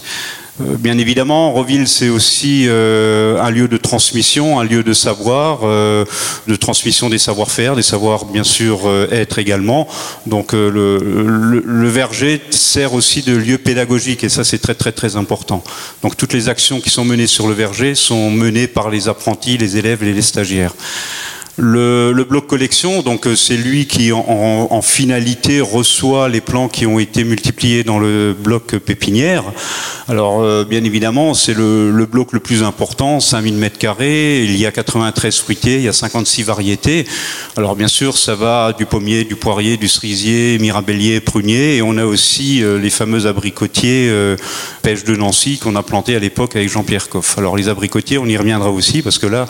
Euh, 0.62 0.76
bien 0.78 0.98
évidemment, 0.98 1.52
Roville, 1.52 1.88
c'est 1.88 2.10
aussi 2.10 2.66
euh, 2.68 3.42
un 3.42 3.50
lieu 3.50 3.68
de 3.68 3.78
transmission, 3.78 4.60
un 4.60 4.64
lieu 4.64 4.84
de 4.84 4.94
savoir, 4.94 5.62
euh, 5.64 6.06
de 6.48 6.56
transmission 6.56 7.10
des 7.10 7.18
savoir-faire, 7.18 7.76
des 7.76 7.82
savoirs, 7.82 8.26
bien 8.26 8.44
sûr, 8.44 8.82
être 9.12 9.40
également. 9.40 9.88
Donc, 10.26 10.54
le, 10.54 11.90
verger 11.90 12.42
sert 12.52 12.94
aussi 12.94 13.22
de 13.22 13.36
lieu 13.36 13.58
pédagogique, 13.58 14.24
et 14.24 14.30
ça, 14.30 14.44
c'est 14.44 14.60
très, 14.60 14.76
très, 14.76 14.92
très 14.92 15.16
important. 15.16 15.64
Donc, 16.04 16.18
toutes 16.18 16.34
les 16.34 16.50
actions 16.50 16.80
qui 16.80 16.90
sont 16.90 17.06
menées 17.06 17.28
sur 17.28 17.48
le 17.48 17.54
verger 17.54 17.96
sont 17.96 18.30
menées 18.30 18.68
par 18.68 18.90
les 18.90 19.08
apprentis, 19.08 19.58
les 19.58 19.78
élèves 19.78 20.04
et 20.04 20.14
les 20.14 20.22
stagiaires. 20.22 20.74
Le, 21.58 22.24
bloc 22.24 22.48
collection, 22.48 23.02
donc 23.02 23.28
euh, 23.28 23.36
c'est 23.36 23.58
lui 23.58 23.86
qui 23.86 24.12
en, 24.12 24.82
finalité 24.82 25.62
reçoit 25.62 26.30
les 26.30 26.42
plants 26.42 26.70
qui 26.70 26.86
ont 26.86 27.00
été 27.00 27.24
multipliés 27.24 27.84
dans 27.84 28.00
le 28.00 28.36
bloc 28.38 28.78
pépinière. 28.78 29.44
Alors 30.08 30.42
euh, 30.42 30.64
bien 30.64 30.84
évidemment, 30.84 31.34
c'est 31.34 31.54
le, 31.54 32.06
bloc 32.06 32.32
le 32.32 32.40
plus 32.40 32.64
important, 32.64 33.20
5000 33.20 33.56
mètres 33.56 33.78
carrés. 33.78 34.44
Il 34.44 34.58
y 34.58 34.66
a 34.66 34.72
93 34.72 35.38
fruitiers, 35.40 35.76
il 35.78 35.84
y 35.84 35.88
a 35.88 35.94
56 35.94 36.44
variétés. 36.44 37.06
Alors 37.58 37.76
bien 37.76 37.88
sûr, 37.88 38.18
ça 38.18 38.36
va 38.36 38.74
du 38.74 38.86
pommier, 38.86 39.26
du 39.26 39.36
poirier, 39.36 39.78
du 39.78 39.88
cerisier, 39.88 40.58
mirabellier, 40.60 41.20
prunier, 41.20 41.78
et 41.78 41.82
on 41.82 41.98
a 41.98 42.06
aussi 42.06 42.64
euh, 42.64 42.80
les 42.80 42.90
fameux 42.90 43.26
abricotiers 43.26 44.10
pêche 44.82 45.04
de 45.04 45.16
Nancy 45.16 45.58
qu'on 45.58 45.76
a 45.76 45.84
plantés 45.84 46.16
à 46.16 46.20
l'époque 46.20 46.56
avec 46.56 46.70
Jean-Pierre 46.70 47.10
Coff. 47.10 47.38
Alors 47.38 47.58
les 47.58 47.68
abricotiers, 47.68 48.18
on 48.18 48.26
y 48.26 48.38
reviendra 48.38 48.72
aussi 48.72 49.02
parce 49.02 49.18
que 49.18 49.28
là, 49.28 49.46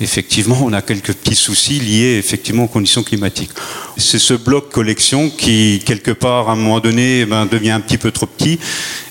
effectivement, 0.00 0.58
on 0.62 0.72
a 0.72 0.82
quelques 0.82 1.12
petits 1.12 1.34
soucis 1.50 1.80
liés 1.80 2.16
effectivement 2.16 2.64
aux 2.64 2.68
conditions 2.68 3.02
climatiques. 3.02 3.50
C'est 3.96 4.20
ce 4.20 4.34
bloc 4.34 4.70
collection 4.70 5.30
qui, 5.30 5.82
quelque 5.84 6.12
part, 6.12 6.48
à 6.48 6.52
un 6.52 6.56
moment 6.56 6.78
donné, 6.78 7.26
ben, 7.26 7.46
devient 7.46 7.72
un 7.72 7.80
petit 7.80 7.98
peu 7.98 8.12
trop 8.12 8.26
petit. 8.26 8.60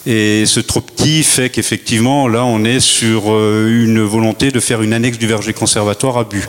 Et 0.05 0.45
ce 0.45 0.61
trop 0.61 0.79
petit 0.79 1.23
fait 1.23 1.49
qu'effectivement, 1.49 2.29
là, 2.29 2.45
on 2.45 2.63
est 2.63 2.79
sur 2.79 3.23
euh, 3.27 3.83
une 3.83 4.01
volonté 4.01 4.51
de 4.51 4.59
faire 4.61 4.81
une 4.81 4.93
annexe 4.93 5.17
du 5.17 5.27
verger 5.27 5.53
conservatoire 5.53 6.17
à 6.17 6.23
but 6.23 6.47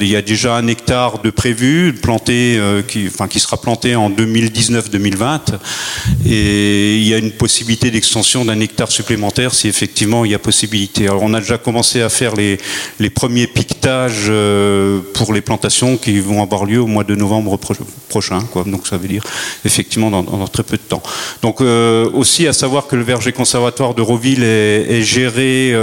il 0.00 0.08
y 0.08 0.16
a 0.16 0.22
déjà 0.22 0.56
un 0.56 0.66
hectare 0.66 1.20
de 1.20 1.30
prévu, 1.30 1.92
planté, 1.94 2.56
euh, 2.58 2.82
qui, 2.82 3.06
enfin, 3.06 3.28
qui 3.28 3.40
sera 3.40 3.60
planté 3.60 3.94
en 3.94 4.10
2019-2020, 4.10 5.40
et 6.26 6.96
il 6.96 7.06
y 7.06 7.14
a 7.14 7.18
une 7.18 7.32
possibilité 7.32 7.90
d'extension 7.90 8.44
d'un 8.44 8.60
hectare 8.60 8.90
supplémentaire 8.90 9.54
si 9.54 9.68
effectivement 9.68 10.24
il 10.24 10.32
y 10.32 10.34
a 10.34 10.38
possibilité. 10.38 11.08
Alors 11.08 11.22
on 11.22 11.34
a 11.34 11.40
déjà 11.40 11.58
commencé 11.58 12.02
à 12.02 12.08
faire 12.08 12.34
les, 12.34 12.58
premiers 13.10 13.46
piquetages 13.46 14.26
euh, 14.28 15.00
pour 15.14 15.32
les 15.32 15.42
plantations 15.42 15.96
qui 15.96 16.18
vont 16.20 16.42
avoir 16.42 16.64
lieu 16.64 16.80
au 16.80 16.86
mois 16.86 17.04
de 17.04 17.14
novembre 17.14 17.58
prochain, 18.08 18.40
donc 18.66 18.86
ça 18.86 18.96
veut 18.96 19.08
dire 19.08 19.22
effectivement 19.64 20.10
dans, 20.10 20.46
très 20.48 20.62
peu 20.62 20.76
de 20.76 20.82
temps. 20.82 21.02
Donc 21.42 21.60
euh, 21.60 22.08
aussi 22.14 22.46
à 22.46 22.52
savoir 22.52 22.86
que 22.86 22.96
le 22.96 23.02
verger 23.02 23.32
conservatoire 23.32 23.94
de 23.94 24.02
Roville 24.02 24.42
est, 24.42 24.90
est 24.90 25.02
géré 25.02 25.74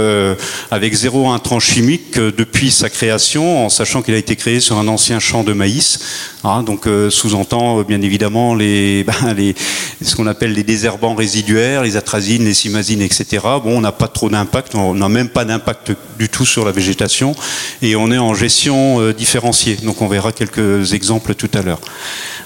avec 0.70 0.94
zéro 0.94 1.30
intrant 1.30 1.60
chimique 1.60 2.18
depuis 2.18 2.70
sa 2.70 2.90
création 2.90 3.59
en 3.64 3.68
sachant 3.68 4.02
qu'il 4.02 4.14
a 4.14 4.18
été 4.18 4.36
créé 4.36 4.60
sur 4.60 4.78
un 4.78 4.88
ancien 4.88 5.18
champ 5.18 5.44
de 5.44 5.52
maïs. 5.52 5.98
Hein, 6.42 6.62
donc 6.62 6.86
euh, 6.86 7.10
sous-entend 7.10 7.80
euh, 7.80 7.84
bien 7.84 8.00
évidemment 8.00 8.54
les, 8.54 9.04
ben, 9.06 9.34
les 9.36 9.54
ce 10.02 10.16
qu'on 10.16 10.26
appelle 10.26 10.52
les 10.52 10.62
désherbants 10.62 11.14
résiduaires, 11.14 11.82
les 11.82 11.96
atrazines, 11.96 12.44
les 12.44 12.54
simazines, 12.54 13.02
etc. 13.02 13.26
Bon, 13.62 13.76
on 13.76 13.80
n'a 13.80 13.92
pas 13.92 14.08
trop 14.08 14.30
d'impact, 14.30 14.74
on 14.74 14.94
n'a 14.94 15.08
même 15.08 15.28
pas 15.28 15.44
d'impact 15.44 15.92
du 16.18 16.28
tout 16.28 16.46
sur 16.46 16.64
la 16.64 16.72
végétation, 16.72 17.34
et 17.82 17.96
on 17.96 18.10
est 18.10 18.18
en 18.18 18.34
gestion 18.34 19.00
euh, 19.00 19.12
différenciée. 19.12 19.76
Donc 19.82 20.00
on 20.00 20.08
verra 20.08 20.32
quelques 20.32 20.94
exemples 20.94 21.34
tout 21.34 21.50
à 21.54 21.62
l'heure. 21.62 21.80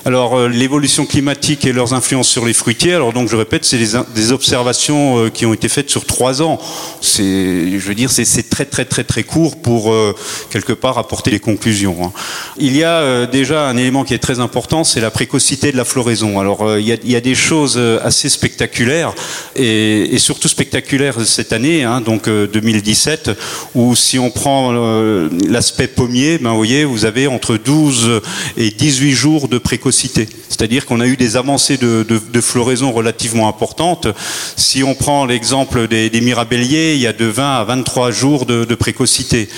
Alors 0.04 0.48
l'évolution 0.48 1.06
climatique 1.06 1.64
et 1.64 1.72
leurs 1.72 1.94
influences 1.94 2.28
sur 2.28 2.44
les 2.44 2.52
fruitiers. 2.52 2.92
Alors 2.92 3.14
donc 3.14 3.30
je 3.30 3.36
répète, 3.36 3.64
c'est 3.64 3.78
des, 3.78 4.32
observations 4.32 5.30
qui 5.30 5.46
ont 5.46 5.54
été 5.54 5.68
faites 5.70 5.88
sur 5.88 6.04
trois 6.04 6.42
ans. 6.42 6.60
Je 7.00 7.78
veux 7.78 7.94
dire, 7.94 8.10
c'est 8.10 8.43
très 8.54 8.66
très 8.66 8.84
très 8.84 9.04
très 9.04 9.24
court 9.24 9.60
pour 9.60 9.82
quelque 10.50 10.72
part 10.72 10.98
apporter 10.98 11.30
les 11.30 11.40
conclusions. 11.40 11.96
Hein. 12.04 12.12
Il 12.58 12.76
y 12.76 12.84
a 12.84 13.26
déjà 13.26 13.68
un 13.68 13.76
élément 13.76 14.04
qui 14.04 14.14
est 14.14 14.24
très 14.28 14.38
important, 14.38 14.84
c'est 14.84 15.00
la 15.00 15.10
précocité 15.10 15.72
de 15.72 15.76
la 15.76 15.84
floraison. 15.84 16.38
Alors 16.38 16.62
euh, 16.62 16.80
il 16.80 16.86
y, 16.86 17.16
a, 17.16 17.20
des 17.20 17.34
choses 17.34 17.74
euh, 17.76 17.98
assez 18.02 18.28
spectaculaires 18.28 19.12
et, 19.56 20.18
surtout 20.18 20.48
spectaculaires 20.48 21.16
cette 21.24 21.52
année, 21.52 21.84
hein, 21.84 22.00
donc 22.00 22.28
2017, 22.28 23.28
euh, 23.28 23.34
où 23.74 23.94
si 23.96 24.18
on 24.18 24.30
prend 24.30 24.72
l'aspect 25.48 25.86
pommier, 25.86 26.38
ben, 26.38 26.50
vous 26.50 26.56
voyez, 26.56 26.84
vous 26.84 27.04
avez 27.04 27.26
entre 27.26 27.56
12 27.56 28.20
et 28.56 28.70
18 28.70 29.12
jours 29.12 29.48
de 29.48 29.58
précocité. 29.58 30.28
C'est-à-dire 30.48 30.86
qu'on 30.86 31.00
a 31.00 31.06
eu 31.06 31.16
des 31.16 31.36
avancées 31.36 31.76
de, 31.76 32.04
floraison 32.40 32.92
relativement 32.92 33.48
importantes. 33.48 34.06
Si 34.56 34.84
on 34.84 34.94
prend 34.94 35.26
l'exemple 35.26 35.88
des, 35.88 36.20
mirabelliers, 36.20 36.94
il 36.94 37.00
y 37.00 37.06
a 37.06 37.12
de 37.12 37.24
20 37.24 37.56
à 37.56 37.64
23 37.64 38.10
jours 38.12 38.43
de, 38.44 38.74
précocité. 38.74 39.48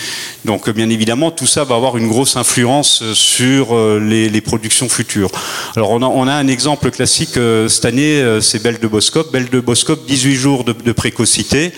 Donc 0.45 0.69
bien 0.71 0.91
évidemment, 0.91 1.31
tout 1.31 1.47
ça 1.47 1.65
va 1.65 1.75
avoir 1.75 1.97
une 1.97 2.09
grosse 2.09 2.37
influence 2.37 3.03
sur 3.15 3.75
les 3.99 4.17
les, 4.29 4.41
productions 4.41 4.89
futures. 4.89 5.31
Alors 5.77 5.91
on 5.91 6.29
a, 6.29 6.33
un 6.33 6.49
exemple 6.49 6.91
classique 6.91 7.37
euh, 7.37 7.69
cette 7.69 7.85
année, 7.85 8.21
euh, 8.21 8.41
c'est 8.41 8.63
Belle 8.63 8.79
de 8.79 8.87
Boscop. 8.87 9.33
Belle 9.33 9.49
de 9.49 9.61
Boscop, 9.61 10.07
18 10.07 10.35
jours 10.35 10.65
de, 10.65 10.93
précocité. 10.93 11.73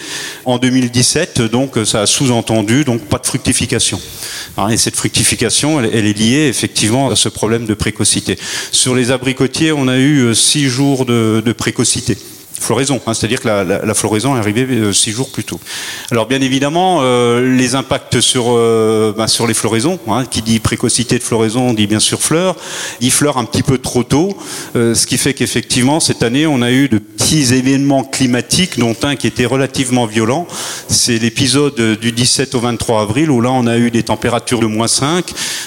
En 0.45 0.59
2017, 0.59 1.43
donc 1.43 1.77
ça 1.85 2.03
a 2.03 2.07
sous-entendu 2.07 2.85
donc 2.85 3.03
pas 3.03 3.19
de 3.19 3.27
fructification. 3.27 4.01
Hein, 4.57 4.69
et 4.69 4.77
cette 4.77 4.97
fructification, 4.97 5.81
elle, 5.81 6.07
est 6.07 6.19
liée 6.19 6.49
effectivement 6.49 7.11
à 7.11 7.17
ce 7.17 7.29
problème 7.29 7.67
de 7.67 7.75
précocité. 7.75 8.39
Sur 8.73 8.95
les 8.95 9.11
abricotiers, 9.11 9.73
on 9.73 9.89
a 9.89 9.99
eu 9.99 10.35
6 10.35 10.67
euh, 10.67 10.69
jours 10.69 11.07
de 11.07 11.53
précocité 11.53 12.17
floraison, 12.59 13.01
hein, 13.07 13.15
c'est-à-dire 13.15 13.41
que 13.41 13.49
la, 13.49 13.95
floraison 13.95 14.37
est 14.37 14.39
arrivée 14.39 14.63
euh, 14.63 14.93
six 14.93 15.11
jours 15.11 15.31
plus 15.31 15.45
tôt. 15.45 15.61
Alors 16.11 16.27
bien 16.27 16.41
évidemment, 16.41 17.01
euh, 17.03 17.57
les 17.57 17.75
impacts 17.75 18.21
sur 18.21 18.47
euh, 18.49 19.13
ben, 19.17 19.27
sur 19.27 19.47
les 19.47 19.55
floraisons, 19.55 19.99
hein, 20.09 20.25
qui 20.25 20.43
dit 20.43 20.61
précocité 20.61 21.19
de 21.19 21.23
floraison, 21.23 21.73
dit 21.73 21.87
bien 21.87 22.01
sûr 22.01 22.21
fleurs, 22.21 22.57
dit 23.01 23.11
fleurs 23.11 23.39
un 23.39 23.45
petit 23.45 23.63
peu 23.63 23.79
trop 23.79 24.03
tôt, 24.03 24.37
ce 24.75 25.07
qui 25.07 25.19
fait 25.19 25.35
qu'effectivement 25.35 26.01
cette 26.01 26.23
année 26.23 26.47
on 26.47 26.63
a 26.63 26.71
eu 26.71 26.89
de 26.89 26.99
petits 26.99 27.55
événements 27.55 28.05
climatiques, 28.05 28.79
dont 28.79 28.97
un 29.03 29.17
qui 29.17 29.27
était 29.27 29.47
relativement 29.47 30.07
violent, 30.07 30.47
c'est 30.89 31.19
l'épisode 31.19 31.99
du 32.01 32.11
17 32.11 32.55
au 32.55 32.61
23 32.61 33.03
avril 33.03 33.31
où 33.31 33.41
là 33.41 33.51
on 33.53 33.67
a 33.67 33.79
eu 33.79 33.91
des 33.91 34.03
températures 34.03 34.61
de 34.61 34.67
moins 34.67 34.89
5, 34.89 35.25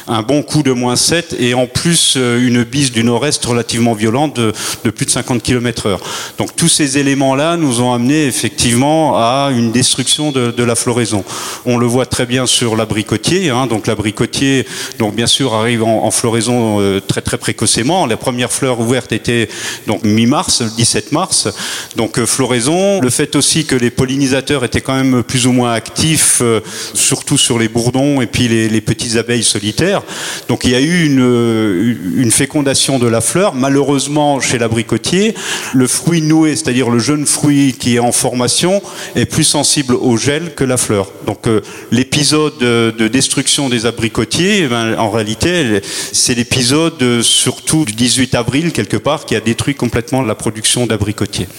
un 0.08 0.22
bon 0.24 0.44
coup 0.44 0.62
de 0.62 0.72
moins 0.72 0.96
7 0.96 1.38
et 1.40 1.54
en 1.54 1.68
plus 1.68 2.16
une 2.16 2.64
bise 2.64 2.92
du 2.92 3.04
nord-est 3.04 3.44
relativement 3.46 3.94
violente 3.94 4.36
de, 4.36 4.90
plus 4.90 5.06
de 5.06 5.12
50 5.12 5.42
km/h. 5.42 5.98
Donc 6.38 6.56
tous 6.56 6.68
ces 6.68 6.82
ces 6.82 6.98
éléments-là 6.98 7.58
nous 7.58 7.80
ont 7.80 7.94
amené 7.94 8.26
effectivement 8.26 9.16
à 9.16 9.52
une 9.56 9.72
destruction 9.72 10.32
de, 10.32 10.64
la 10.64 10.74
floraison. 10.74 11.24
On 11.66 11.78
le 11.78 11.86
voit 11.86 12.08
très 12.08 12.26
bien 12.26 12.48
sur 12.48 12.76
l'abricotier. 12.76 13.52
Hein, 13.52 13.68
donc 13.68 13.86
l'abricotier, 13.86 14.66
donc 14.98 15.14
bien 15.14 15.28
sûr, 15.28 15.54
arrive 15.54 15.84
en, 15.84 16.10
floraison 16.10 16.82
euh, 16.82 17.00
très 17.00 17.22
très 17.22 17.38
précocement. 17.38 18.08
La 18.08 18.18
première 18.18 18.52
fleur 18.52 18.80
ouverte 18.80 19.12
était 19.12 19.48
donc 19.86 20.04
mi-mars, 20.04 20.64
le 20.64 20.72
17 20.76 21.12
mars. 21.12 21.50
Donc 21.98 22.18
euh, 22.18 22.26
floraison. 22.26 23.00
Le 23.00 23.12
fait 23.12 23.36
aussi 23.36 23.66
que 23.66 23.76
les 23.76 23.92
pollinisateurs 23.92 24.64
étaient 24.66 24.82
quand 24.82 24.96
même 24.96 25.11
plus 25.22 25.46
ou 25.46 25.52
moins 25.52 25.74
actifs, 25.74 26.40
euh, 26.42 26.62
surtout 26.94 27.38
sur 27.38 27.60
les 27.60 27.68
bourdons 27.68 28.22
et 28.22 28.28
puis 28.28 28.48
les, 28.48 28.82
petites 28.82 29.16
abeilles 29.16 29.44
solitaires. 29.44 30.02
Donc 30.48 30.66
il 30.66 30.72
y 30.72 30.76
a 30.76 30.82
eu 30.82 31.06
une, 31.06 31.98
une 32.18 32.32
fécondation 32.32 32.98
de 32.98 33.08
la 33.08 33.22
fleur. 33.22 33.54
Malheureusement, 33.54 34.40
chez 34.40 34.58
l'abricotier, 34.58 35.36
le 35.74 35.86
fruit 35.86 36.24
noué, 36.24 36.56
c'est 36.56 36.72
c'est-à-dire 36.72 36.90
le 36.90 37.00
jeune 37.00 37.26
fruit 37.26 37.76
qui 37.78 37.98
est 37.98 38.00
en 38.00 38.14
formation, 38.14 38.82
est 39.18 39.26
plus 39.26 39.44
sensible 39.44 39.94
au 39.94 40.16
gel 40.16 40.56
que 40.56 40.64
la 40.64 40.78
fleur. 40.78 41.12
Donc 41.26 41.48
euh, 41.48 41.60
l'épisode 41.92 42.58
de, 42.60 43.10
destruction 43.10 43.68
des 43.68 43.86
abricotiers, 43.86 44.62
eh 44.64 44.68
ben, 44.68 44.98
en 44.98 45.10
réalité, 45.10 45.82
c'est 46.14 46.34
l'épisode 46.34 46.94
euh, 47.02 47.22
surtout 47.22 47.84
du 47.84 47.92
18 47.92 48.36
avril, 48.36 48.72
quelque 48.72 48.96
part, 48.96 49.26
qui 49.26 49.36
a 49.36 49.42
détruit 49.42 49.76
complètement 49.76 50.22
la 50.22 50.34
production 50.34 50.88
d'abricotiers. 50.88 51.50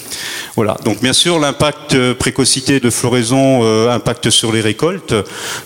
Voilà. 0.55 0.77
Donc 0.83 0.99
bien 0.99 1.13
sûr, 1.13 1.37
l'impact 1.37 1.93
euh, 1.93 2.15
précocité 2.15 2.79
de 2.79 2.89
floraison 2.89 3.42
impacte 3.89 4.29
sur 4.29 4.51
les 4.51 4.61
récoltes. 4.61 5.13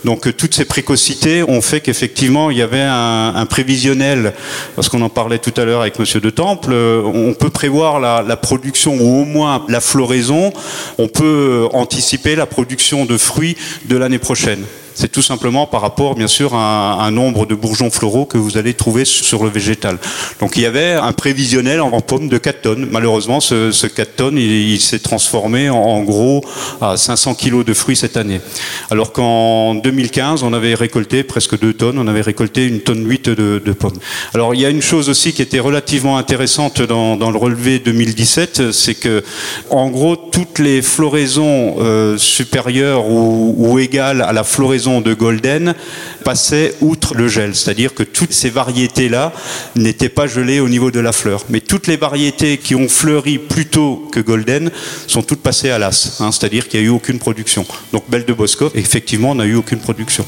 Donc 0.04 0.36
toutes 0.36 0.54
ces 0.54 0.66
précocités 0.66 1.44
ont 1.44 1.62
fait 1.62 1.82
qu'effectivement, 1.82 2.52
il 2.52 2.58
y 2.58 2.62
avait 2.62 2.82
un, 2.82 3.46
prévisionnel, 3.50 4.34
parce 4.76 4.90
qu'on 4.90 5.02
en 5.02 5.10
parlait 5.10 5.40
tout 5.40 5.54
à 5.58 5.66
l'heure 5.66 5.82
avec 5.82 6.00
Monsieur 6.00 6.20
de 6.20 6.30
Temple, 6.30 6.74
on 6.74 7.34
peut 7.34 7.50
prévoir 7.50 8.00
la, 8.00 8.38
production 8.38 8.96
ou 8.96 9.22
au 9.22 9.26
moins 9.26 9.66
la 9.68 9.82
floraison, 9.82 10.52
on 10.98 11.08
peut 11.08 11.68
anticiper 11.74 12.36
la 12.36 12.46
production 12.46 13.06
de 13.06 13.18
fruits 13.18 13.58
de 13.86 13.98
l'année 13.98 14.20
prochaine. 14.20 14.64
C'est 14.98 15.12
tout 15.12 15.22
simplement 15.22 15.68
par 15.68 15.82
rapport, 15.82 16.16
bien 16.16 16.26
sûr, 16.26 16.56
à 16.56 17.06
un, 17.06 17.12
nombre 17.12 17.46
de 17.46 17.54
bourgeons 17.54 17.92
floraux 17.92 18.26
que 18.26 18.40
vous 18.40 18.58
allez 18.58 18.74
trouver 18.74 19.06
sur 19.06 19.44
le 19.44 19.52
végétal. 19.52 20.00
Donc 20.40 20.56
il 20.56 20.64
y 20.64 20.66
avait 20.66 20.94
un 20.94 21.14
prévisionnel 21.14 21.82
en, 21.82 22.02
pomme 22.02 22.30
de 22.30 22.40
4 22.40 22.62
tonnes. 22.62 22.88
Malheureusement, 22.90 23.40
ce, 23.40 23.72
ce 23.72 23.86
4 23.86 24.16
tonnes, 24.16 24.40
il, 24.40 24.80
s'est 24.80 24.98
transformé 24.98 25.70
en, 25.70 26.02
gros 26.02 26.44
à 26.82 26.98
500 26.98 27.36
kilos 27.36 27.64
de 27.64 27.76
fruits 27.76 27.96
cette 27.96 28.18
année. 28.18 28.42
Alors 28.90 29.12
qu'en 29.12 29.76
2015, 29.76 30.42
on 30.42 30.52
avait 30.52 30.74
récolté 30.74 31.22
presque 31.22 31.60
2 31.60 31.74
tonnes, 31.74 32.00
on 32.00 32.08
avait 32.08 32.22
récolté 32.22 32.66
une 32.66 32.80
tonne 32.80 33.08
8 33.08 33.30
de, 33.30 33.62
de, 33.64 33.74
pommes. 33.74 34.00
Alors 34.34 34.56
il 34.56 34.62
y 34.62 34.66
a 34.66 34.70
une 34.70 34.82
chose 34.82 35.10
aussi 35.10 35.32
qui 35.32 35.44
était 35.44 35.60
relativement 35.60 36.18
intéressante 36.18 36.82
dans, 36.82 37.16
le 37.18 37.38
relevé 37.38 37.78
2017, 37.78 38.72
c'est 38.72 38.96
que 38.96 39.24
en 39.70 39.90
gros 39.92 40.16
toutes 40.16 40.58
les 40.58 40.82
floraisons 40.82 41.76
euh, 41.82 42.18
supérieures 42.18 43.08
ou 43.08 43.78
égales 43.78 44.24
à 44.24 44.34
la 44.34 44.44
floraison 44.44 44.87
de 44.88 45.14
Golden 45.14 45.76
passait 46.24 46.76
outre 46.82 47.14
le 47.14 47.28
gel, 47.28 47.56
c'est-à-dire 47.56 47.94
que 47.94 48.04
toutes 48.04 48.34
ces 48.34 48.50
variétés-là 48.50 49.34
n'étaient 49.76 50.10
pas 50.10 50.28
gelées 50.28 50.60
au 50.60 50.70
niveau 50.70 50.92
de 50.92 51.00
la 51.00 51.12
fleur. 51.12 51.44
Mais 51.50 51.60
toutes 51.60 51.88
les 51.88 51.98
variétés 51.98 52.58
qui 52.58 52.76
ont 52.76 52.88
fleuri 52.88 53.38
plus 53.38 53.66
tôt 53.66 54.08
que 54.12 54.20
Golden 54.20 54.72
sont 55.08 55.22
toutes 55.22 55.42
passées 55.42 55.70
à 55.70 55.78
l'as, 55.78 56.18
hein, 56.20 56.32
c'est-à-dire 56.32 56.68
qu'il 56.68 56.80
n'y 56.80 56.86
a 56.86 56.90
eu 56.90 56.92
aucune 56.92 57.20
production. 57.20 57.66
Donc 57.92 58.04
Belle 58.10 58.26
de 58.26 58.34
Bosco, 58.34 58.72
effectivement, 58.76 59.36
n'a 59.36 59.46
eu 59.46 59.56
aucune 59.56 59.80
production. 59.80 60.26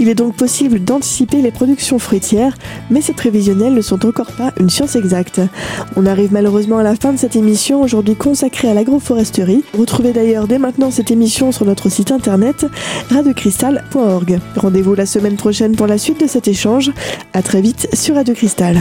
Il 0.00 0.08
est 0.08 0.14
donc 0.14 0.34
possible 0.34 0.82
d'anticiper 0.82 1.42
les 1.42 1.50
productions 1.50 1.98
fruitières, 1.98 2.56
mais 2.90 3.00
ces 3.00 3.12
prévisionnels 3.12 3.74
ne 3.74 3.80
sont 3.80 4.06
encore 4.06 4.32
pas 4.32 4.52
une 4.58 4.70
science 4.70 4.96
exacte. 4.96 5.40
On 5.96 6.06
arrive 6.06 6.32
malheureusement 6.32 6.78
à 6.78 6.82
la 6.82 6.96
fin 6.96 7.12
de 7.12 7.18
cette 7.18 7.36
émission, 7.36 7.82
aujourd'hui 7.82 8.16
consacrée 8.16 8.68
à 8.68 8.74
l'agroforesterie. 8.74 9.64
Retrouvez 9.78 10.12
d'ailleurs 10.12 10.48
dès 10.48 10.58
maintenant 10.58 10.90
cette 10.90 11.10
émission 11.10 11.52
sur 11.52 11.64
notre 11.64 11.88
site 11.88 12.10
internet 12.10 12.66
radiocristal.org. 13.10 14.40
Rendez-vous 14.56 14.94
la 14.94 15.06
semaine 15.06 15.36
prochaine 15.36 15.76
pour 15.76 15.86
la 15.86 15.98
suite 15.98 16.20
de 16.20 16.26
cet 16.26 16.48
échange. 16.48 16.92
À 17.32 17.42
très 17.42 17.60
vite 17.60 17.88
sur 17.94 18.14
Radio 18.14 18.34
Cristal. 18.34 18.78